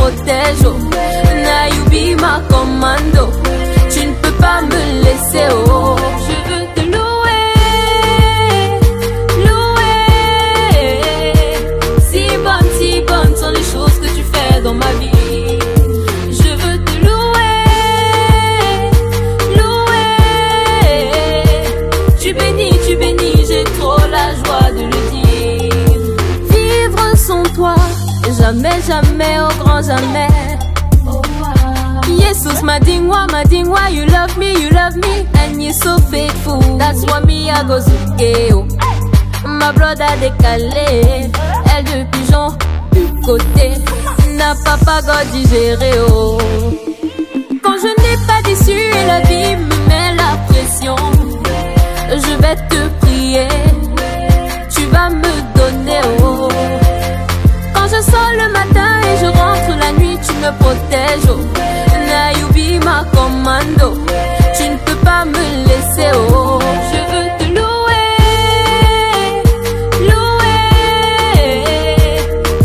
protèges. 0.07 0.65
Oh. 0.65 0.77
Now 1.47 1.67
my 1.91 2.47
commando. 2.49 3.31
Tu 3.89 4.05
ne 4.05 4.13
peux 4.21 4.31
pas 4.39 4.61
me 4.61 5.03
laisser. 5.03 5.47
Oh. 5.51 5.76
Jamais. 29.97 30.27
Jesus, 32.05 32.61
my 32.63 32.79
ding 32.79 33.07
why, 33.07 33.25
my 33.31 33.43
ding 33.43 33.69
why 33.69 33.89
you 33.89 34.05
love 34.05 34.37
me, 34.37 34.51
you 34.61 34.69
love 34.69 34.95
me, 34.95 35.25
and 35.35 35.61
you're 35.61 35.73
so 35.73 35.97
faithful. 35.97 36.59
That's 36.77 37.05
why 37.05 37.19
me 37.21 37.49
I 37.49 37.63
go 37.67 37.79
zukeo. 37.79 38.67
Ma 39.45 39.71
brother 39.71 40.07
décalé, 40.19 41.29
elle 41.75 41.83
de 41.85 42.03
pigeon 42.11 42.49
du 42.91 43.21
côté, 43.25 43.71
n'a 44.37 44.53
pas 44.63 44.77
pas 44.85 45.01
God 45.01 45.31
digéré 45.31 45.91
oh. 46.09 46.37
Quand 47.63 47.77
je 47.83 47.91
n'ai 48.01 48.17
pas 48.27 48.41
d'issue 48.43 48.71
et 48.71 49.05
la 49.07 49.19
vie 49.21 49.55
me 49.55 49.75
met 49.87 50.15
la 50.15 50.37
pression, 50.49 50.95
je 52.09 52.41
vais 52.41 52.55
te 52.69 52.87
prier, 52.99 53.47
le 58.41 58.47
matin 58.51 58.91
et 59.09 59.15
je 59.21 59.27
rentre 59.27 59.71
la 59.79 59.91
nuit, 59.99 60.17
tu 60.25 60.33
me 60.33 60.51
protèges 60.59 61.29
oh. 61.29 61.41
Be 62.53 62.79
my 62.79 63.03
commando, 63.13 63.89
tu 64.57 64.63
ne 64.69 64.77
peux 64.85 64.99
pas 65.03 65.23
me 65.25 65.45
laisser 65.67 66.09
oh. 66.15 66.59
Je 66.91 66.99
veux 67.11 67.29
te 67.39 67.45
louer, 67.57 68.09
louer. 70.09 70.69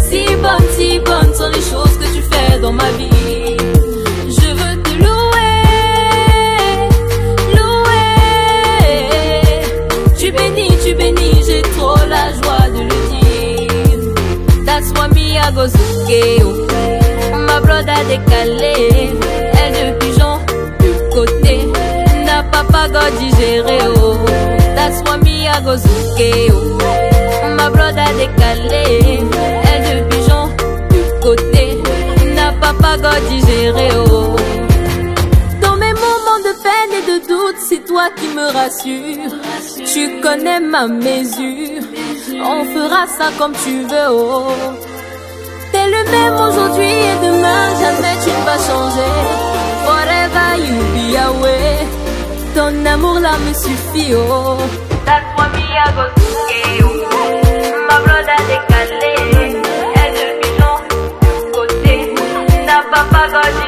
Si 0.09 0.21
bonne, 0.37 0.69
si 0.77 0.89
bonne 1.01 1.33
sont 1.35 1.51
les 1.51 1.65
choses 1.71 1.95
que 1.99 2.07
tu 2.15 2.23
fais 2.31 2.59
dans 2.61 2.73
ma 2.73 2.91
vie. 2.99 3.32
Zukeo. 16.13 16.67
Ma 17.47 17.61
brother 17.61 18.05
décalé, 18.09 19.11
elle 19.59 19.73
de 19.75 19.99
pigeon 19.99 20.39
du 20.81 21.11
côté. 21.11 21.69
N'a 22.25 22.43
pas 22.43 22.89
God 22.89 23.19
digéré 23.19 23.79
oh. 23.97 24.17
That's 24.75 25.03
why 25.03 25.17
me 25.19 25.47
I 25.47 25.61
go 25.65 25.77
zukeo. 25.77 26.79
Ma 27.57 27.71
brother 27.71 28.09
décalé, 28.17 29.21
elle 29.65 29.85
de 29.89 30.09
pigeon 30.09 30.49
du 30.91 31.21
côté. 31.21 31.79
N'a 32.35 32.53
pas 32.53 32.97
God 32.97 33.29
digéré 33.31 33.89
oh. 33.97 34.37
Dans 35.61 35.77
mes 35.77 35.95
moments 35.95 36.43
de 36.45 36.53
peine 36.63 36.93
et 36.99 37.07
de 37.13 37.27
doute, 37.27 37.57
c'est 37.69 37.85
toi 37.85 38.09
qui 38.17 38.29
me 38.29 38.47
rassure, 38.53 39.39
tu 39.93 40.21
connais 40.21 40.61
ma 40.61 40.87
mesure. 40.89 41.83
On 42.45 42.65
fera 42.65 43.07
ça 43.07 43.31
comme 43.39 43.53
tu 43.65 43.83
veux, 43.83 44.09
oh. 44.11 44.49
T'es 45.83 45.89
le 45.91 46.05
même 46.13 46.35
aujourd'hui 46.35 46.93
et 47.11 47.17
demain, 47.27 47.65
jamais 47.81 48.17
tu 48.23 48.31
ne 48.31 48.45
vas 48.47 48.61
changer. 48.69 49.15
Forever 49.85 50.51
you 50.67 50.77
be 50.95 51.17
away. 51.17 51.75
Ton 52.55 52.87
amour 52.87 53.19
là 53.19 53.33
me 53.39 53.53
suffit, 53.53 54.15
oh. 54.15 54.59
That's 55.05 55.27
why 55.37 55.49
me 55.57 55.65
I 55.75 55.91
go 55.97 56.05
to 56.15 56.89
My 57.89 57.99
brother 58.05 58.41
décalé, 58.49 59.15
elle 59.97 60.13
de 60.19 60.27
bidon, 60.41 60.77
côté. 61.53 62.15
Ta 62.65 62.79
papa 62.93 63.23
go 63.33 63.62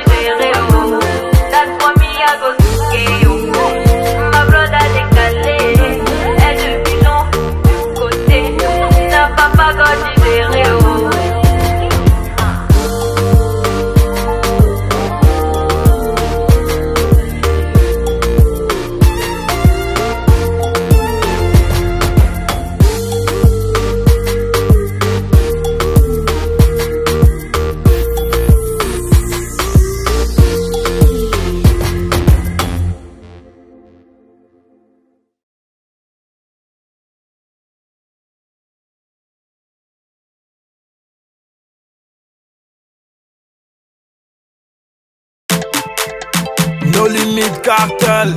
Limit 47.35 47.63
cartel. 47.63 48.33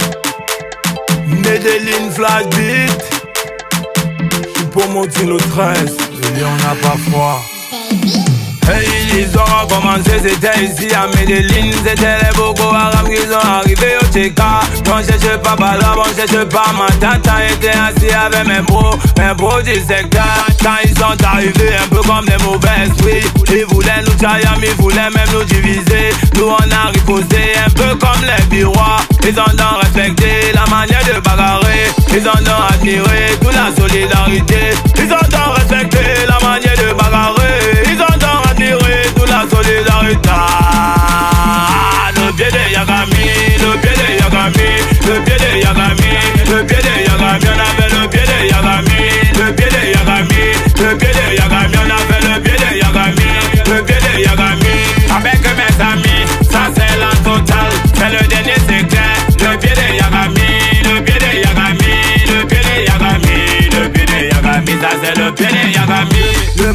Medellin 1.27 2.09
flash 2.15 2.45
beat. 2.55 3.03
J'suis 4.55 4.65
pour 4.71 4.89
monter 4.89 5.23
le 5.23 5.37
13 5.37 5.97
Je 6.15 6.29
dis 6.29 6.43
on 6.43 6.55
n'a 6.67 6.73
pas 6.81 6.97
froid 7.07 7.39
Hey, 8.67 8.96
ils 9.17 9.37
ont 9.37 9.67
commencé, 9.67 10.11
c'était 10.23 10.63
ici 10.63 10.93
à 10.93 11.07
Medellin 11.07 11.71
C'était 11.85 12.17
les 12.21 12.37
Boko 12.37 12.73
Haram 12.73 13.07
qui 13.09 13.17
sont 13.17 13.47
arrivés 13.47 13.97
au 14.01 14.05
Tcheka 14.13 14.59
Bon, 14.85 14.97
cherche 14.97 15.37
pas 15.43 15.55
Bala, 15.55 15.93
bon, 15.95 16.03
cherche 16.15 16.45
pas 16.45 16.71
ma 16.77 16.87
tata 16.97 17.45
Était 17.45 17.69
assis 17.69 18.13
avec 18.13 18.47
mes 18.47 18.61
bros, 18.61 18.95
mes 19.17 19.33
bros 19.33 19.61
du 19.61 19.73
secteur 19.75 20.45
Quand 20.61 20.77
ils 20.83 20.97
sont 20.97 21.25
arrivés, 21.25 21.75
un 21.83 21.87
peu 21.87 22.01
comme 22.01 22.25
des 22.25 22.43
mauvais 22.43 22.85
esprits. 22.85 23.27
Ils 23.49 23.65
voulaient 23.65 24.01
nous 24.05 24.13
tailler, 24.13 24.45
ils 24.61 24.81
voulaient 24.81 25.09
même 25.09 25.27
nous 25.33 25.43
diviser. 25.43 26.09
Nous 26.35 26.45
on 26.47 26.71
a 26.71 26.91
riposté, 26.91 27.53
un 27.65 27.69
peu 27.71 27.95
comme 27.95 28.21
les 28.21 28.45
birois. 28.45 28.97
Ils 29.23 29.39
ont 29.39 29.55
donc 29.55 29.81
respecté 29.81 30.51
la 30.53 30.65
manière 30.69 31.03
de 31.05 31.19
bagarrer. 31.21 31.87
Ils 32.11 32.27
ont 32.27 32.43
donc 32.43 32.71
admiré 32.71 33.37
toute 33.41 33.53
la 33.53 33.75
solidarité. 33.75 34.71
Ils 34.97 35.11
ont 35.11 35.29
donc 35.29 35.57
respecté 35.57 36.16
Yagami 45.07 45.36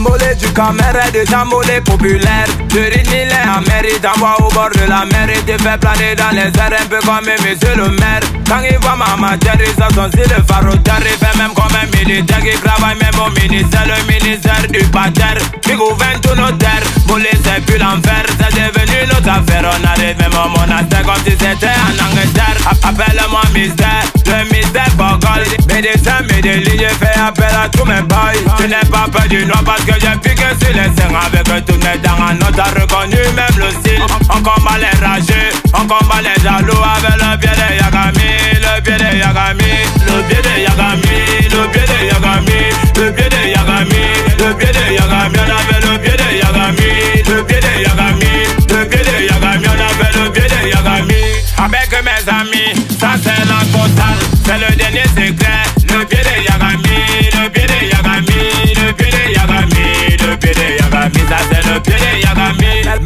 mollet 0.03 0.35
du 0.35 0.53
caméra 0.53 1.11
déjà 1.13 1.45
mollet 1.45 1.81
populaire 1.81 2.47
Le 2.75 2.83
rythme 2.85 3.13
il 3.13 3.29
est 3.29 3.47
amer, 3.47 4.37
au 4.39 4.49
bord 4.53 4.71
de 4.71 4.89
la 4.89 5.05
mer. 5.07 5.29
Il 5.35 5.43
te 5.45 5.63
fait 5.63 5.79
planer 5.79 6.15
dans 6.17 6.31
les 6.31 6.51
airs 6.59 6.81
un 6.81 6.87
peu 6.87 6.99
comme 7.07 7.25
monsieur 7.25 7.77
le 7.77 7.89
maire 7.91 8.21
Quand 8.49 8.63
il 8.69 8.79
voit 8.79 8.97
ma 8.97 9.17
matière, 9.17 9.57
il 9.61 9.71
style 9.71 10.29
de 10.29 10.43
farotaire 10.47 11.01
Il 11.01 11.19
fait 11.19 11.39
même 11.39 11.55
comme 11.55 11.77
un 11.77 11.87
militaire 11.97 12.41
qui 12.41 12.59
travaille 12.61 12.97
même 12.97 13.21
au 13.21 13.31
ministère 13.41 13.87
Le 13.87 14.13
ministère 14.13 14.67
du 14.71 14.85
pater 14.87 15.39
qui 15.63 15.73
gouverne 15.73 16.21
tous 16.21 16.35
nos 16.35 16.53
terres 16.53 16.83
Mollet 17.07 17.31
c'est 17.45 17.65
plus 17.65 17.79
l'enfer, 17.79 18.25
c'est 18.39 18.55
devenu 18.55 19.07
notre 19.07 19.29
affaire 19.29 19.65
On 19.65 19.87
arrive 19.87 20.19
même 20.19 20.33
au 20.35 20.49
monastère 20.59 21.03
comme 21.03 21.23
si 21.25 21.33
c'était 21.33 21.77
en 21.87 21.95
Angleterre 22.07 22.57
Appelle-moi 22.83 23.43
mystère, 23.55 24.05
le 24.27 24.45
mystère 24.51 24.91
Bogol 24.97 25.45
Médecin, 25.69 26.23
Medellin, 26.29 26.77
j'ai 26.79 26.89
fait 26.89 27.19
appel 27.19 27.55
à 27.55 27.69
tous 27.69 27.85
mes 27.85 28.03
boys 28.03 28.33
Tu 28.57 28.69
n'es 28.69 28.89
pas 28.91 29.07
peur 29.11 29.29
du 29.29 29.45
noir 29.47 29.63
parce 29.65 29.83
que 29.85 29.92
j'ai 30.01 30.19
piqué 30.19 30.49
sur 30.61 30.73
les 30.75 30.91
seins 30.97 31.15
Avec 31.27 31.65
tous 31.67 31.75
mes 31.75 31.99
dents 31.99 32.19
en 32.19 32.35
note, 32.35 32.55
t'as 32.57 32.71
reconnu 32.81 33.17
même 33.35 33.59
le 33.59 33.71
style. 33.71 34.03
On 34.31 34.43
combat 34.43 34.79
les 34.79 35.05
rageux, 35.05 35.51
on 35.75 35.83
combat 35.83 36.23
les 36.23 36.43
jaloux 36.43 36.83
Avec 36.97 37.17
le 37.17 37.37
pied 37.39 37.51
de 37.51 37.67
Yagami, 37.81 38.31
le 38.61 38.81
pied 38.83 38.95
de 38.95 39.19
Yagami 39.19 39.73
Le 40.07 40.23
pied 40.29 40.43
de 40.43 40.53
Yagami, 40.61 40.72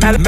Mel- 0.02 0.18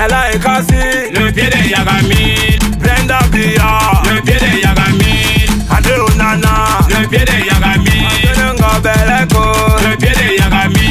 le 1.13 1.33
pied 1.33 1.51
de 1.51 1.69
Yagami. 1.71 2.59
Brenda 2.81 3.19
Bia, 3.31 4.03
le 4.05 4.21
pied 4.23 4.35
de 4.35 4.61
Yagami. 4.63 5.47
André 5.71 5.99
Onana, 6.01 6.79
le 6.89 7.07
pied 7.09 7.25
de 7.25 7.47
Yagami. 7.47 8.07
Antonio 8.29 8.81
Beleko, 8.83 9.45
le 9.89 9.97
pied 9.97 10.15
de 10.15 10.41
Yagami. 10.41 10.89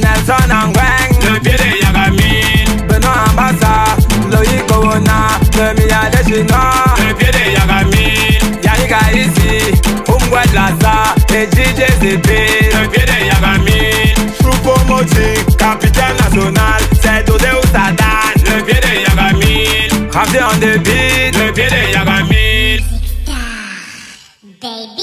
Nelson 0.00 0.50
Angweng, 0.50 1.32
le 1.32 1.40
pied 1.40 1.52
de 1.56 1.84
Yagami. 1.84 2.64
Benoît 2.88 3.24
Ambassa, 3.30 3.96
Loïc 4.30 4.70
Owona, 4.72 5.38
le 5.56 5.80
milliard 5.80 6.10
de 6.10 6.18
Chinois, 6.24 6.94
le 7.06 7.14
pied 7.14 7.30
de 7.30 7.44
Yagami. 7.56 8.38
Yannick 8.62 8.92
Aïssi, 8.92 9.80
Umgwed 10.08 10.52
Laza 10.54 11.14
et 11.34 11.46
DJ 11.54 11.86
CP, 12.00 12.70
le 12.72 12.88
pied 12.88 13.04
de 13.04 13.26
Yagami. 13.26 14.14
Choupo 14.40 14.74
Moti, 14.88 15.44
capitaine 15.58 16.16
national, 16.18 16.80
Yagami 20.14 20.26
Ramsey 20.30 20.38
on 20.38 20.60
the 20.60 20.78
beat, 20.78 21.36
le 21.36 21.52
pied 21.52 21.68
de 21.68 21.92
Yagami 21.92 22.78
Baby? 24.60 25.02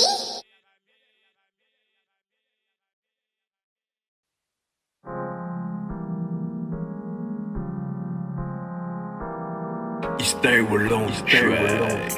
Stay 10.23 10.61
with 10.61 10.87
on 10.89 11.21
track. 11.23 12.17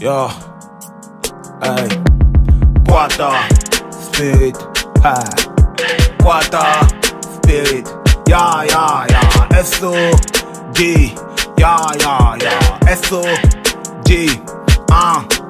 Yo, 0.00 0.28
hey, 1.62 2.13
Quata, 2.94 3.48
Spirit, 3.90 4.56
hey, 5.02 6.14
Quata, 6.22 6.86
Spirit, 7.22 7.88
ya, 8.28 8.62
ya, 8.62 9.04
ya, 9.10 9.48
S-O-G, 9.50 11.12
ya, 11.58 11.76
ya, 11.98 12.36
ya, 12.38 12.54
S-O-G, 12.86 14.40
ah. 14.92 15.43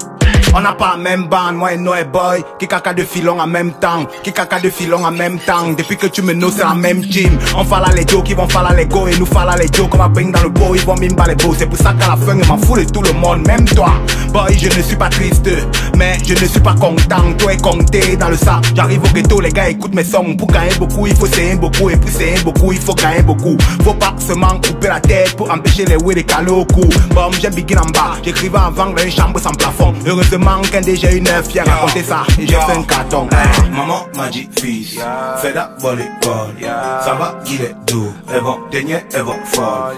On 0.56 0.60
n'a 0.60 0.72
pas 0.72 0.96
même 0.96 1.24
bande, 1.24 1.56
moi 1.56 1.72
et 1.72 1.76
Noé 1.76 2.04
Boy 2.04 2.44
Qui 2.60 2.68
caca 2.68 2.94
de 2.94 3.02
filon 3.02 3.40
en 3.40 3.46
même 3.46 3.72
temps 3.72 4.06
Qui 4.22 4.32
caca 4.32 4.60
de 4.60 4.70
filon 4.70 5.04
en 5.04 5.10
même 5.10 5.40
temps 5.40 5.72
Depuis 5.76 5.96
que 5.96 6.06
tu 6.06 6.22
me 6.22 6.32
know 6.32 6.48
c'est 6.48 6.62
la 6.62 6.74
même 6.74 7.04
team 7.04 7.36
On 7.56 7.64
fala 7.64 7.88
les 7.92 8.06
Joe 8.06 8.22
qui 8.22 8.34
vont 8.34 8.48
fala 8.48 8.72
les 8.72 8.86
go 8.86 9.08
Et 9.08 9.18
nous 9.18 9.26
fala 9.26 9.56
les 9.56 9.66
Joe 9.72 9.88
qu'on 9.88 9.98
va 9.98 10.06
bring 10.06 10.30
dans 10.30 10.42
le 10.42 10.50
beau 10.50 10.76
Ils 10.76 10.84
vont 10.84 10.94
mimba 10.94 11.24
les 11.26 11.34
beaux 11.34 11.54
C'est 11.58 11.66
pour 11.66 11.78
ça 11.78 11.92
qu'à 11.98 12.06
la 12.06 12.16
fin 12.16 12.38
il 12.38 12.46
m'en 12.46 12.58
fout 12.58 12.78
de 12.78 12.88
tout 12.88 13.02
le 13.02 13.12
monde 13.14 13.44
Même 13.48 13.64
toi 13.64 13.90
Boy, 14.34 14.58
je 14.58 14.66
ne 14.66 14.82
suis 14.82 14.96
pas 14.96 15.08
triste, 15.10 15.48
mais 15.96 16.18
je 16.26 16.32
ne 16.34 16.48
suis 16.48 16.58
pas 16.58 16.74
content. 16.74 17.32
Toi 17.38 17.52
est 17.52 17.62
compté 17.62 18.16
dans 18.16 18.28
le 18.30 18.36
sac. 18.36 18.64
J'arrive 18.74 19.00
au 19.04 19.14
ghetto, 19.14 19.40
les 19.40 19.50
gars 19.50 19.68
écoutent 19.68 19.94
mes 19.94 20.02
sons. 20.02 20.34
Pour 20.36 20.48
gagner 20.48 20.74
beaucoup, 20.76 21.06
il 21.06 21.14
faut 21.14 21.28
saigner 21.28 21.54
beaucoup. 21.54 21.88
Et 21.88 21.96
pour 21.96 22.10
saigner 22.10 22.40
beaucoup, 22.42 22.72
il 22.72 22.80
faut 22.80 22.94
gagner 22.94 23.22
beaucoup. 23.22 23.56
Faut 23.84 23.94
pas 23.94 24.12
seulement 24.18 24.58
couper 24.60 24.88
la 24.88 24.98
tête 24.98 25.36
pour 25.36 25.52
empêcher 25.52 25.84
les 25.84 25.94
oui 26.02 26.16
les 26.16 26.24
calots 26.24 26.62
au 26.62 26.64
cou. 26.64 26.82
Bon, 27.14 27.30
j'aime 27.40 27.54
begin 27.54 27.78
en 27.78 27.90
bas. 27.90 28.16
J'écrivais 28.24 28.58
avant 28.58 28.86
dans 28.86 29.02
une 29.04 29.12
chambre 29.12 29.38
sans 29.38 29.52
plafond. 29.52 29.94
Heureusement 30.04 30.43
qu'un 30.70 30.80
déjà 30.80 31.10
une 31.10 31.24
neuf 31.24 31.48
fier 31.48 31.64
raconter 31.66 32.02
ça. 32.02 32.22
Et 32.38 32.46
j'ai 32.46 32.54
fait 32.54 32.76
un 32.76 32.82
carton. 32.82 33.28
Hey, 33.30 33.70
maman 33.70 34.06
m'a 34.16 34.28
dit 34.28 34.48
fils, 34.58 34.98
fais 35.38 35.52
d'abord 35.52 35.94
l'école. 35.94 36.54
Ça 36.60 37.14
va, 37.14 37.38
il 37.46 37.62
est 37.62 37.74
doux. 37.86 38.12
Elles 38.32 38.40
vont 38.40 38.58
tenir, 38.70 39.00
elles 39.12 39.22
vont 39.22 39.38
folles. 39.44 39.96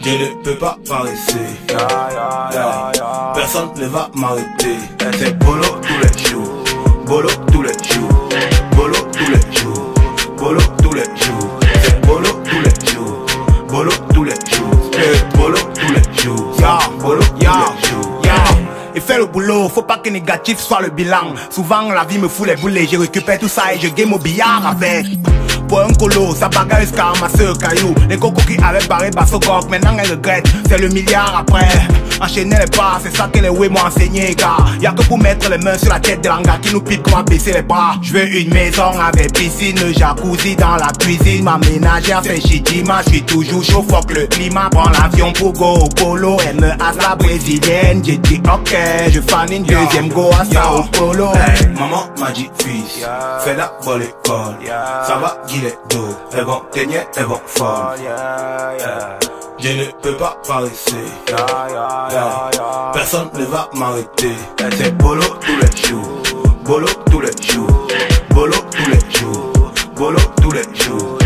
Je 0.00 0.10
ne 0.10 0.42
peux 0.42 0.54
pas 0.54 0.78
paresser. 0.88 1.36
Yeah. 1.70 2.92
Personne 3.34 3.70
ne 3.76 3.86
va 3.86 4.08
m'arrêter. 4.14 4.78
C'est 5.18 5.38
bolo 5.38 5.64
tous 5.82 6.00
les 6.02 6.30
jours. 6.30 6.64
Bolo 7.06 7.28
tous 7.52 7.62
les 7.62 7.72
jours. 7.72 8.28
Bolo 8.74 8.94
tous 9.12 9.30
les 9.30 9.58
jours. 9.58 9.77
Le 19.18 19.26
boulot, 19.26 19.68
faut 19.68 19.82
pas 19.82 19.98
que 19.98 20.08
négatif 20.08 20.58
soit 20.60 20.80
le 20.80 20.90
bilan. 20.90 21.34
Souvent 21.50 21.90
la 21.90 22.04
vie 22.04 22.18
me 22.18 22.28
fout 22.28 22.46
les 22.46 22.56
boulets, 22.56 22.86
je 22.86 22.96
récupère 22.96 23.38
tout 23.38 23.48
ça 23.48 23.74
et 23.74 23.80
je 23.80 23.88
game 23.88 24.12
au 24.12 24.18
billard 24.18 24.64
avec. 24.64 25.06
Pour 25.68 25.80
un 25.80 25.92
colo, 25.92 26.34
ça 26.34 26.48
bagarre 26.48 26.80
jusqu'à 26.80 27.04
ramasser 27.04 27.46
le 27.46 27.54
caillou. 27.54 27.94
Les 28.08 28.16
cocos 28.16 28.42
qui 28.46 28.56
avaient 28.62 28.86
barré 28.86 29.10
basso 29.10 29.38
coq, 29.38 29.68
maintenant 29.70 29.96
elles 29.98 30.10
regrettent. 30.10 30.48
C'est 30.68 30.78
le 30.78 30.88
milliard 30.88 31.36
après. 31.38 31.68
Enchaîner 32.20 32.56
les 32.58 32.66
pas, 32.76 32.98
c'est 33.00 33.16
ça 33.16 33.28
que 33.32 33.38
les 33.38 33.48
ouais 33.48 33.68
m'ont 33.68 33.80
enseigné, 33.80 34.34
car 34.34 34.66
y'a 34.80 34.90
que 34.90 35.02
pour 35.04 35.18
mettre 35.18 35.48
les 35.50 35.58
mains 35.58 35.78
sur 35.78 35.92
la 35.92 36.00
tête 36.00 36.20
de 36.20 36.28
l'anga 36.28 36.58
qui 36.60 36.72
nous 36.72 36.80
pique 36.80 37.02
comment 37.04 37.22
baisser 37.22 37.52
les 37.52 37.62
bras. 37.62 37.94
Je 38.02 38.12
veux 38.12 38.40
une 38.40 38.52
maison 38.52 38.90
avec 38.98 39.32
piscine, 39.34 39.78
jacuzzi 39.96 40.56
dans 40.56 40.74
la 40.76 40.88
cuisine. 40.98 41.44
Ma 41.44 41.58
ménagère 41.58 42.22
fait 42.22 42.40
chitima, 42.40 43.02
je 43.04 43.10
suis 43.10 43.22
toujours 43.22 43.62
chaud, 43.62 43.84
fuck 43.88 44.12
le 44.12 44.26
climat. 44.26 44.68
Prends 44.70 44.90
l'avion 44.90 45.32
pour 45.32 45.52
go 45.52 45.78
au 45.84 45.88
polo, 45.90 46.38
elle 46.48 46.60
me 46.60 46.70
hasse 46.70 46.96
la 47.00 47.14
brésilienne. 47.14 48.02
J'ai 48.04 48.16
dit 48.16 48.42
ok, 48.52 48.76
je 49.10 49.20
fan 49.20 49.52
une 49.52 49.62
deuxième 49.62 50.08
go 50.08 50.30
à 50.32 50.44
Sao 50.44 50.82
Paulo. 50.92 51.28
Hey, 51.34 51.68
maman 51.78 52.02
m'a 52.18 52.32
dit 52.32 52.50
fils, 52.58 53.04
fais 53.44 53.54
d'abord 53.54 53.98
l'école. 53.98 54.56
Ça 55.06 55.18
va, 55.18 55.36
il 55.58 55.66
est 55.66 55.78
dos. 55.90 56.08
Elles 56.32 56.44
vont 56.44 56.62
tenir, 56.72 57.02
elles 57.16 57.24
vont 57.24 57.40
folles. 57.46 57.98
Je 59.58 59.68
ne 59.68 59.84
peux 60.02 60.16
pas 60.16 60.36
paresser. 60.46 60.94
Yeah. 61.28 62.50
Personne 62.92 63.28
ne 63.34 63.44
va 63.44 63.68
m'arrêter. 63.74 64.32
C'est 64.76 64.96
bolo 64.96 65.22
tous 65.40 65.56
les 65.60 65.88
jours. 65.88 66.22
Bolo 66.64 66.86
tous 67.10 67.20
les 67.20 67.42
jours. 67.42 67.88
Bolo 68.30 68.54
tous 68.70 68.90
les 68.90 69.18
jours. 69.18 69.72
Bolo 69.96 70.18
tous 70.40 70.52
les 70.52 70.62
jours. 70.74 71.18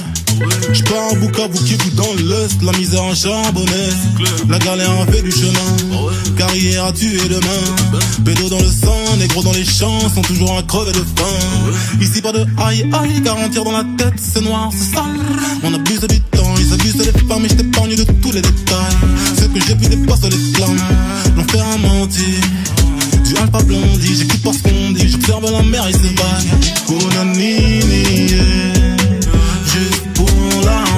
J'pars 0.73 1.13
en 1.13 1.17
bouka-bouki 1.17 1.77
dans 1.95 2.15
l'Est, 2.15 2.63
la 2.63 2.73
misère 2.79 3.03
en 3.03 3.15
charbonnet. 3.15 3.91
La 4.49 4.59
galère 4.59 4.91
a 4.91 5.07
fait 5.07 5.23
du 5.23 5.31
chemin, 5.31 5.77
carrière 6.37 6.87
a 6.87 6.93
tué 6.93 7.29
demain. 7.29 8.01
Pédo 8.25 8.49
dans 8.49 8.59
le 8.59 8.67
sang, 8.67 9.17
négro 9.19 9.43
dans 9.43 9.53
les 9.53 9.65
champs, 9.65 10.09
sont 10.15 10.23
toujours 10.23 10.57
à 10.59 10.63
crever 10.63 10.93
de 10.93 10.99
faim. 10.99 12.01
Ici 12.01 12.23
pas 12.23 12.33
de 12.33 12.47
aïe 12.59 12.89
aïe, 12.93 13.21
garantir 13.21 13.65
dans 13.65 13.73
la 13.73 13.85
tête, 13.97 14.15
c'est 14.17 14.41
noir, 14.41 14.71
c'est 14.73 14.95
sale. 14.95 15.21
On 15.63 15.75
abuse 15.75 16.01
du 16.01 16.21
temps, 16.21 16.55
ils 16.59 16.73
abusent 16.73 16.97
des 16.97 17.13
femmes, 17.29 17.45
et 17.45 17.49
je 17.49 17.55
t'épargne 17.55 17.95
de 17.95 18.05
tous 18.05 18.33
les 18.33 18.41
détails. 18.41 18.97
Ce 19.39 19.45
que 19.45 19.61
j'ai 19.67 19.75
vu 19.75 19.89
dépasse 19.97 20.23
les 20.23 20.55
flammes, 20.55 20.81
l'enfer 21.37 21.65
a 21.75 21.79
menti. 21.79 22.41
Du 23.25 23.37
alpha 23.37 23.63
blondi, 23.63 24.17
j'écoute 24.17 24.43
pas 24.43 24.53
ce 24.53 24.63
qu'on 24.63 24.91
dit, 24.93 25.09
j'observe 25.09 25.51
la 25.53 25.63
mer, 25.63 25.85
il 25.89 25.95
se 25.95 26.01
baille. 26.01 26.49
Konanini, 26.87 28.31
yeah, 28.31 28.82
juste 30.23 30.37
pour 30.37 30.92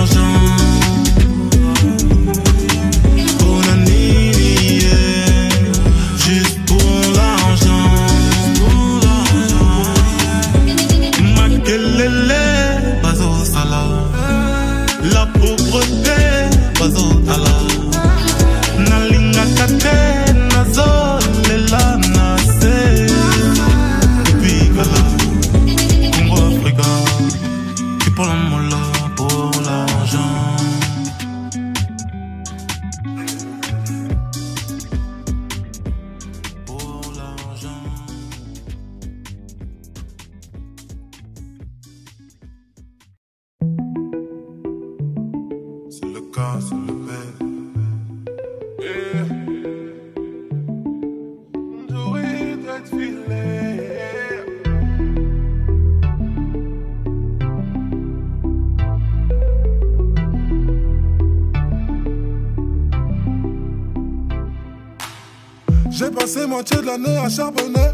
l'année 66.94 67.16
à 67.16 67.28
charbonner. 67.28 67.90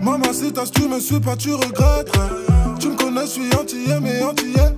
Maman, 0.00 0.32
si 0.32 0.52
t'as 0.52 0.66
tu 0.66 0.88
me 0.88 1.00
suis 1.00 1.20
pas, 1.20 1.36
tu 1.36 1.54
regrettes. 1.54 2.12
Tu 2.78 2.88
me 2.88 2.96
connais, 2.96 3.22
je 3.22 3.26
suis 3.26 3.54
antillais, 3.58 4.00
mais 4.00 4.22
antillais. 4.22 4.76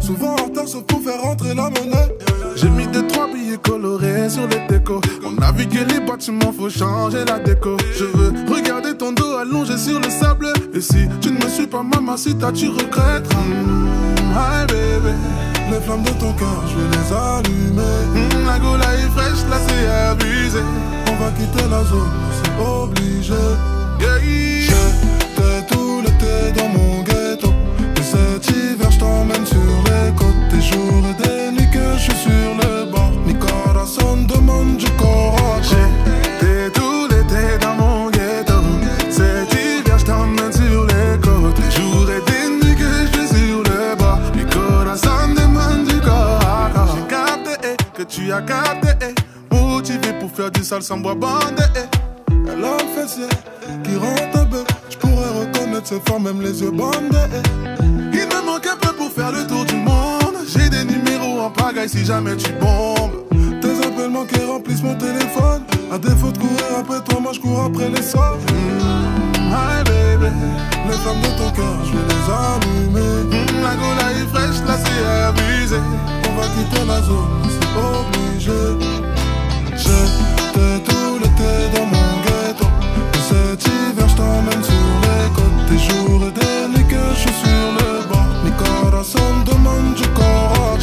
Souvent 0.00 0.32
en 0.32 0.44
retard, 0.44 0.68
sauf 0.68 0.84
pour 0.84 1.02
faire 1.02 1.20
rentrer 1.20 1.54
la 1.54 1.70
monnaie. 1.70 2.08
J'ai 2.56 2.68
mis 2.68 2.86
deux, 2.86 3.06
trois 3.06 3.26
billets 3.26 3.58
colorés 3.58 4.28
sur 4.28 4.46
les 4.48 4.66
décos. 4.68 5.00
On 5.24 5.40
a 5.42 5.52
vu 5.52 5.66
que 5.66 5.78
les 5.78 6.00
bâtiments, 6.00 6.52
faut 6.52 6.68
changer 6.68 7.24
la 7.24 7.38
déco. 7.38 7.76
Je 7.92 8.04
veux 8.04 8.32
regarder 8.54 8.94
ton 8.96 9.12
dos 9.12 9.36
allongé 9.36 9.76
sur 9.78 9.98
le 9.98 10.10
sable. 10.10 10.52
Et 10.74 10.80
si 10.80 11.08
tu 11.20 11.30
ne 11.30 11.42
me 11.42 11.48
suis 11.48 11.66
pas, 11.66 11.82
maman, 11.82 12.16
si 12.16 12.34
t'as, 12.36 12.52
tu 12.52 12.68
regrettes. 12.68 13.28
Mm, 13.34 14.32
hi, 14.32 14.66
baby. 14.66 15.14
Les 15.70 15.80
flammes 15.80 16.02
de 16.02 16.10
ton 16.10 16.32
cœur, 16.34 16.62
je 16.68 16.76
vais 16.76 16.90
les 16.90 17.12
allumer. 17.12 17.82
Mm, 18.14 18.46
la 18.46 18.58
gola 18.58 18.94
est 18.94 19.10
fraîche, 19.10 19.44
là 19.50 19.56
c'est 19.66 19.88
abusé. 19.88 20.60
On 21.16 21.24
va 21.24 21.30
quitter 21.30 21.68
la 21.70 21.84
zone, 21.84 22.10
c'est 22.42 22.56
obligé. 22.60 23.34
T'ai 24.00 25.64
tout 25.70 26.02
l'été 26.02 26.52
dans 26.58 26.68
mon 26.68 27.02
ghetto. 27.02 27.50
Et 27.96 28.02
cet 28.02 28.50
hiver, 28.50 28.90
je 28.90 28.98
t'emmène 28.98 29.46
sur 29.46 29.56
les 29.86 30.12
côtes. 30.16 30.34
Des 30.50 30.60
jours 30.60 31.04
et 31.08 31.22
des 31.22 31.52
nuits 31.52 31.70
que 31.70 31.96
je 31.96 32.02
suis 32.02 32.16
sur 32.16 32.54
le 32.60 32.90
bord. 32.90 33.12
Mi 33.26 33.34
corazon 33.34 34.24
demande 34.26 34.76
du 34.76 34.90
corps. 34.92 35.60
J'étais 35.62 36.70
tout 36.70 37.06
l'été 37.08 37.58
dans 37.60 37.74
mon 37.74 38.10
ghetto. 38.10 38.54
Cet 39.08 39.52
hiver, 39.52 39.98
je 39.98 40.04
t'emmène 40.04 40.52
sur 40.52 40.84
les 40.86 41.20
côtes. 41.20 41.54
Des 41.54 41.70
jours 41.70 42.10
et 42.10 42.22
des 42.28 42.66
nuits 42.66 42.76
que 42.76 43.06
je 43.06 43.18
suis 43.18 43.28
sur 43.28 43.62
le 43.62 43.94
bord. 43.96 44.18
Mi 44.34 44.44
corazon 44.46 45.28
demande 45.36 45.86
du 45.86 46.00
corps. 46.00 46.40
J'ai 46.96 47.06
capté 47.06 47.76
que 47.94 48.02
tu 48.02 48.32
as 48.32 48.42
capté. 48.42 48.83
Eh. 50.46 50.50
Du 50.50 50.64
sale 50.64 50.82
sans 50.82 50.98
bois 50.98 51.14
bandé. 51.14 51.62
eh. 51.76 52.32
Elle 52.48 52.64
a 52.64 52.76
le 52.78 53.02
fessier 53.02 53.28
qui 53.84 53.96
rentre 53.96 54.48
bête. 54.48 54.66
Je 54.90 54.96
pourrais 54.96 55.30
reconnaître 55.40 55.86
ses 55.86 56.00
formes, 56.06 56.24
même 56.24 56.40
les 56.42 56.60
yeux 56.62 56.70
bandés. 56.70 57.40
Il 58.12 58.26
me 58.26 58.46
manque 58.46 58.66
un 58.66 58.76
peu 58.76 58.92
pour 58.94 59.10
faire 59.12 59.32
le 59.32 59.46
tour 59.46 59.64
du 59.64 59.76
monde. 59.76 60.36
J'ai 60.46 60.68
des 60.68 60.84
numéros 60.84 61.40
en 61.40 61.50
pagaille 61.50 61.88
si 61.88 62.04
jamais 62.04 62.36
tu 62.36 62.52
bombes. 62.52 63.24
Tes 63.60 63.86
appels 63.86 64.10
manqués 64.10 64.44
remplissent 64.44 64.82
mon 64.82 64.94
téléphone. 64.94 65.62
À 65.92 65.98
défaut 65.98 66.30
de 66.30 66.38
courir 66.38 66.78
après 66.80 67.00
toi, 67.00 67.20
moi 67.20 67.32
je 67.32 67.40
cours 67.40 67.62
après 67.62 67.88
les 67.88 68.02
sorts. 68.02 68.38
Hi 69.36 69.82
baby, 69.84 70.32
les 70.88 70.94
flammes 70.94 71.20
de 71.20 71.38
ton 71.38 71.50
cœur, 71.52 71.76
je 71.84 71.92
vais 71.92 72.06
les 72.08 72.24
allumer. 72.32 73.24
Mm, 73.30 73.62
la 73.62 73.74
gola 73.76 74.10
est 74.12 74.28
fraîche, 74.32 74.60
là 74.66 74.76
c'est 74.82 75.06
abusé. 75.28 75.76
On 76.28 76.40
va 76.40 76.46
quitter 76.48 76.84
la 76.86 77.00
zone, 77.02 77.42
c'est 77.48 77.72
obligé. 77.78 78.60
J'étais 80.54 80.84
tout 80.84 81.18
l'été 81.20 81.76
dans 81.76 81.86
mon 81.86 82.20
ghetto. 82.22 82.66
Et 83.14 83.18
cet 83.18 83.66
hiver, 83.66 84.08
je 84.08 84.14
t'emmène 84.14 84.62
sur 84.62 84.74
les 85.02 85.34
côtes. 85.34 85.66
Des 85.68 85.78
jours 85.78 86.22
et 86.28 86.30
des 86.30 86.78
nuits 86.78 86.86
que 86.86 87.14
je 87.14 87.20
suis 87.20 87.30
sur 87.30 87.66
le 87.78 88.06
bord. 88.08 88.28
Mi 88.44 88.52
corazon 88.52 89.42
demande 89.44 89.94
du 89.94 90.06
corps. 90.10 90.78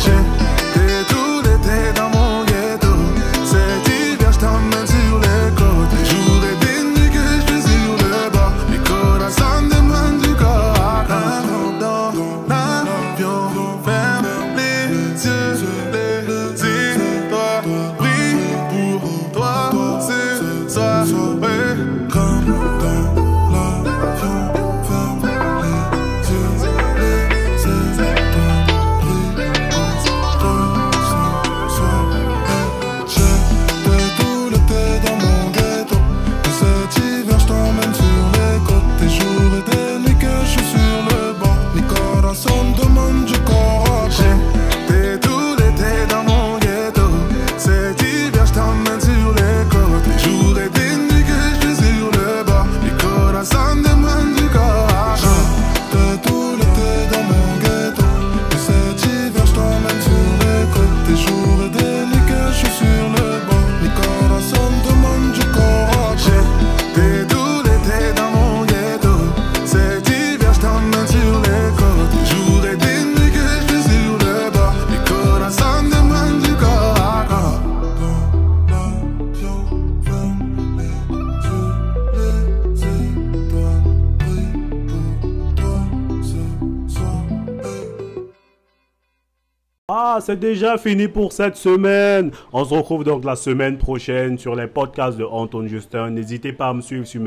Ah, 90.13 90.19
c'est 90.19 90.37
déjà 90.37 90.77
fini 90.77 91.07
pour 91.07 91.31
cette 91.31 91.55
semaine. 91.55 92.31
On 92.51 92.65
se 92.65 92.73
retrouve 92.73 93.05
donc 93.05 93.23
la 93.23 93.37
semaine 93.37 93.77
prochaine 93.77 94.37
sur 94.37 94.55
les 94.55 94.67
podcasts 94.67 95.17
de 95.17 95.23
Anton 95.23 95.65
Justin. 95.67 96.09
N'hésitez 96.09 96.51
pas 96.51 96.67
à 96.67 96.73
me 96.73 96.81
suivre 96.81 97.05
sur 97.05 97.21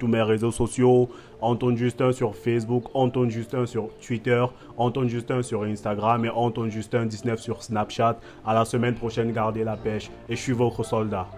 tous 0.00 0.08
mes 0.08 0.20
réseaux 0.20 0.50
sociaux. 0.50 1.08
Anton 1.40 1.76
Justin 1.76 2.10
sur 2.10 2.34
Facebook, 2.34 2.86
Anton 2.92 3.30
Justin 3.30 3.66
sur 3.66 3.88
Twitter, 4.04 4.44
Anton 4.76 5.06
Justin 5.06 5.42
sur 5.42 5.62
Instagram 5.62 6.24
et 6.24 6.30
Anton 6.30 6.68
Justin 6.70 7.06
19 7.06 7.38
sur 7.38 7.62
Snapchat. 7.62 8.18
À 8.44 8.52
la 8.52 8.64
semaine 8.64 8.96
prochaine, 8.96 9.30
gardez 9.30 9.62
la 9.62 9.76
pêche 9.76 10.10
et 10.28 10.34
je 10.34 10.40
suis 10.40 10.54
votre 10.54 10.82
soldat. 10.82 11.28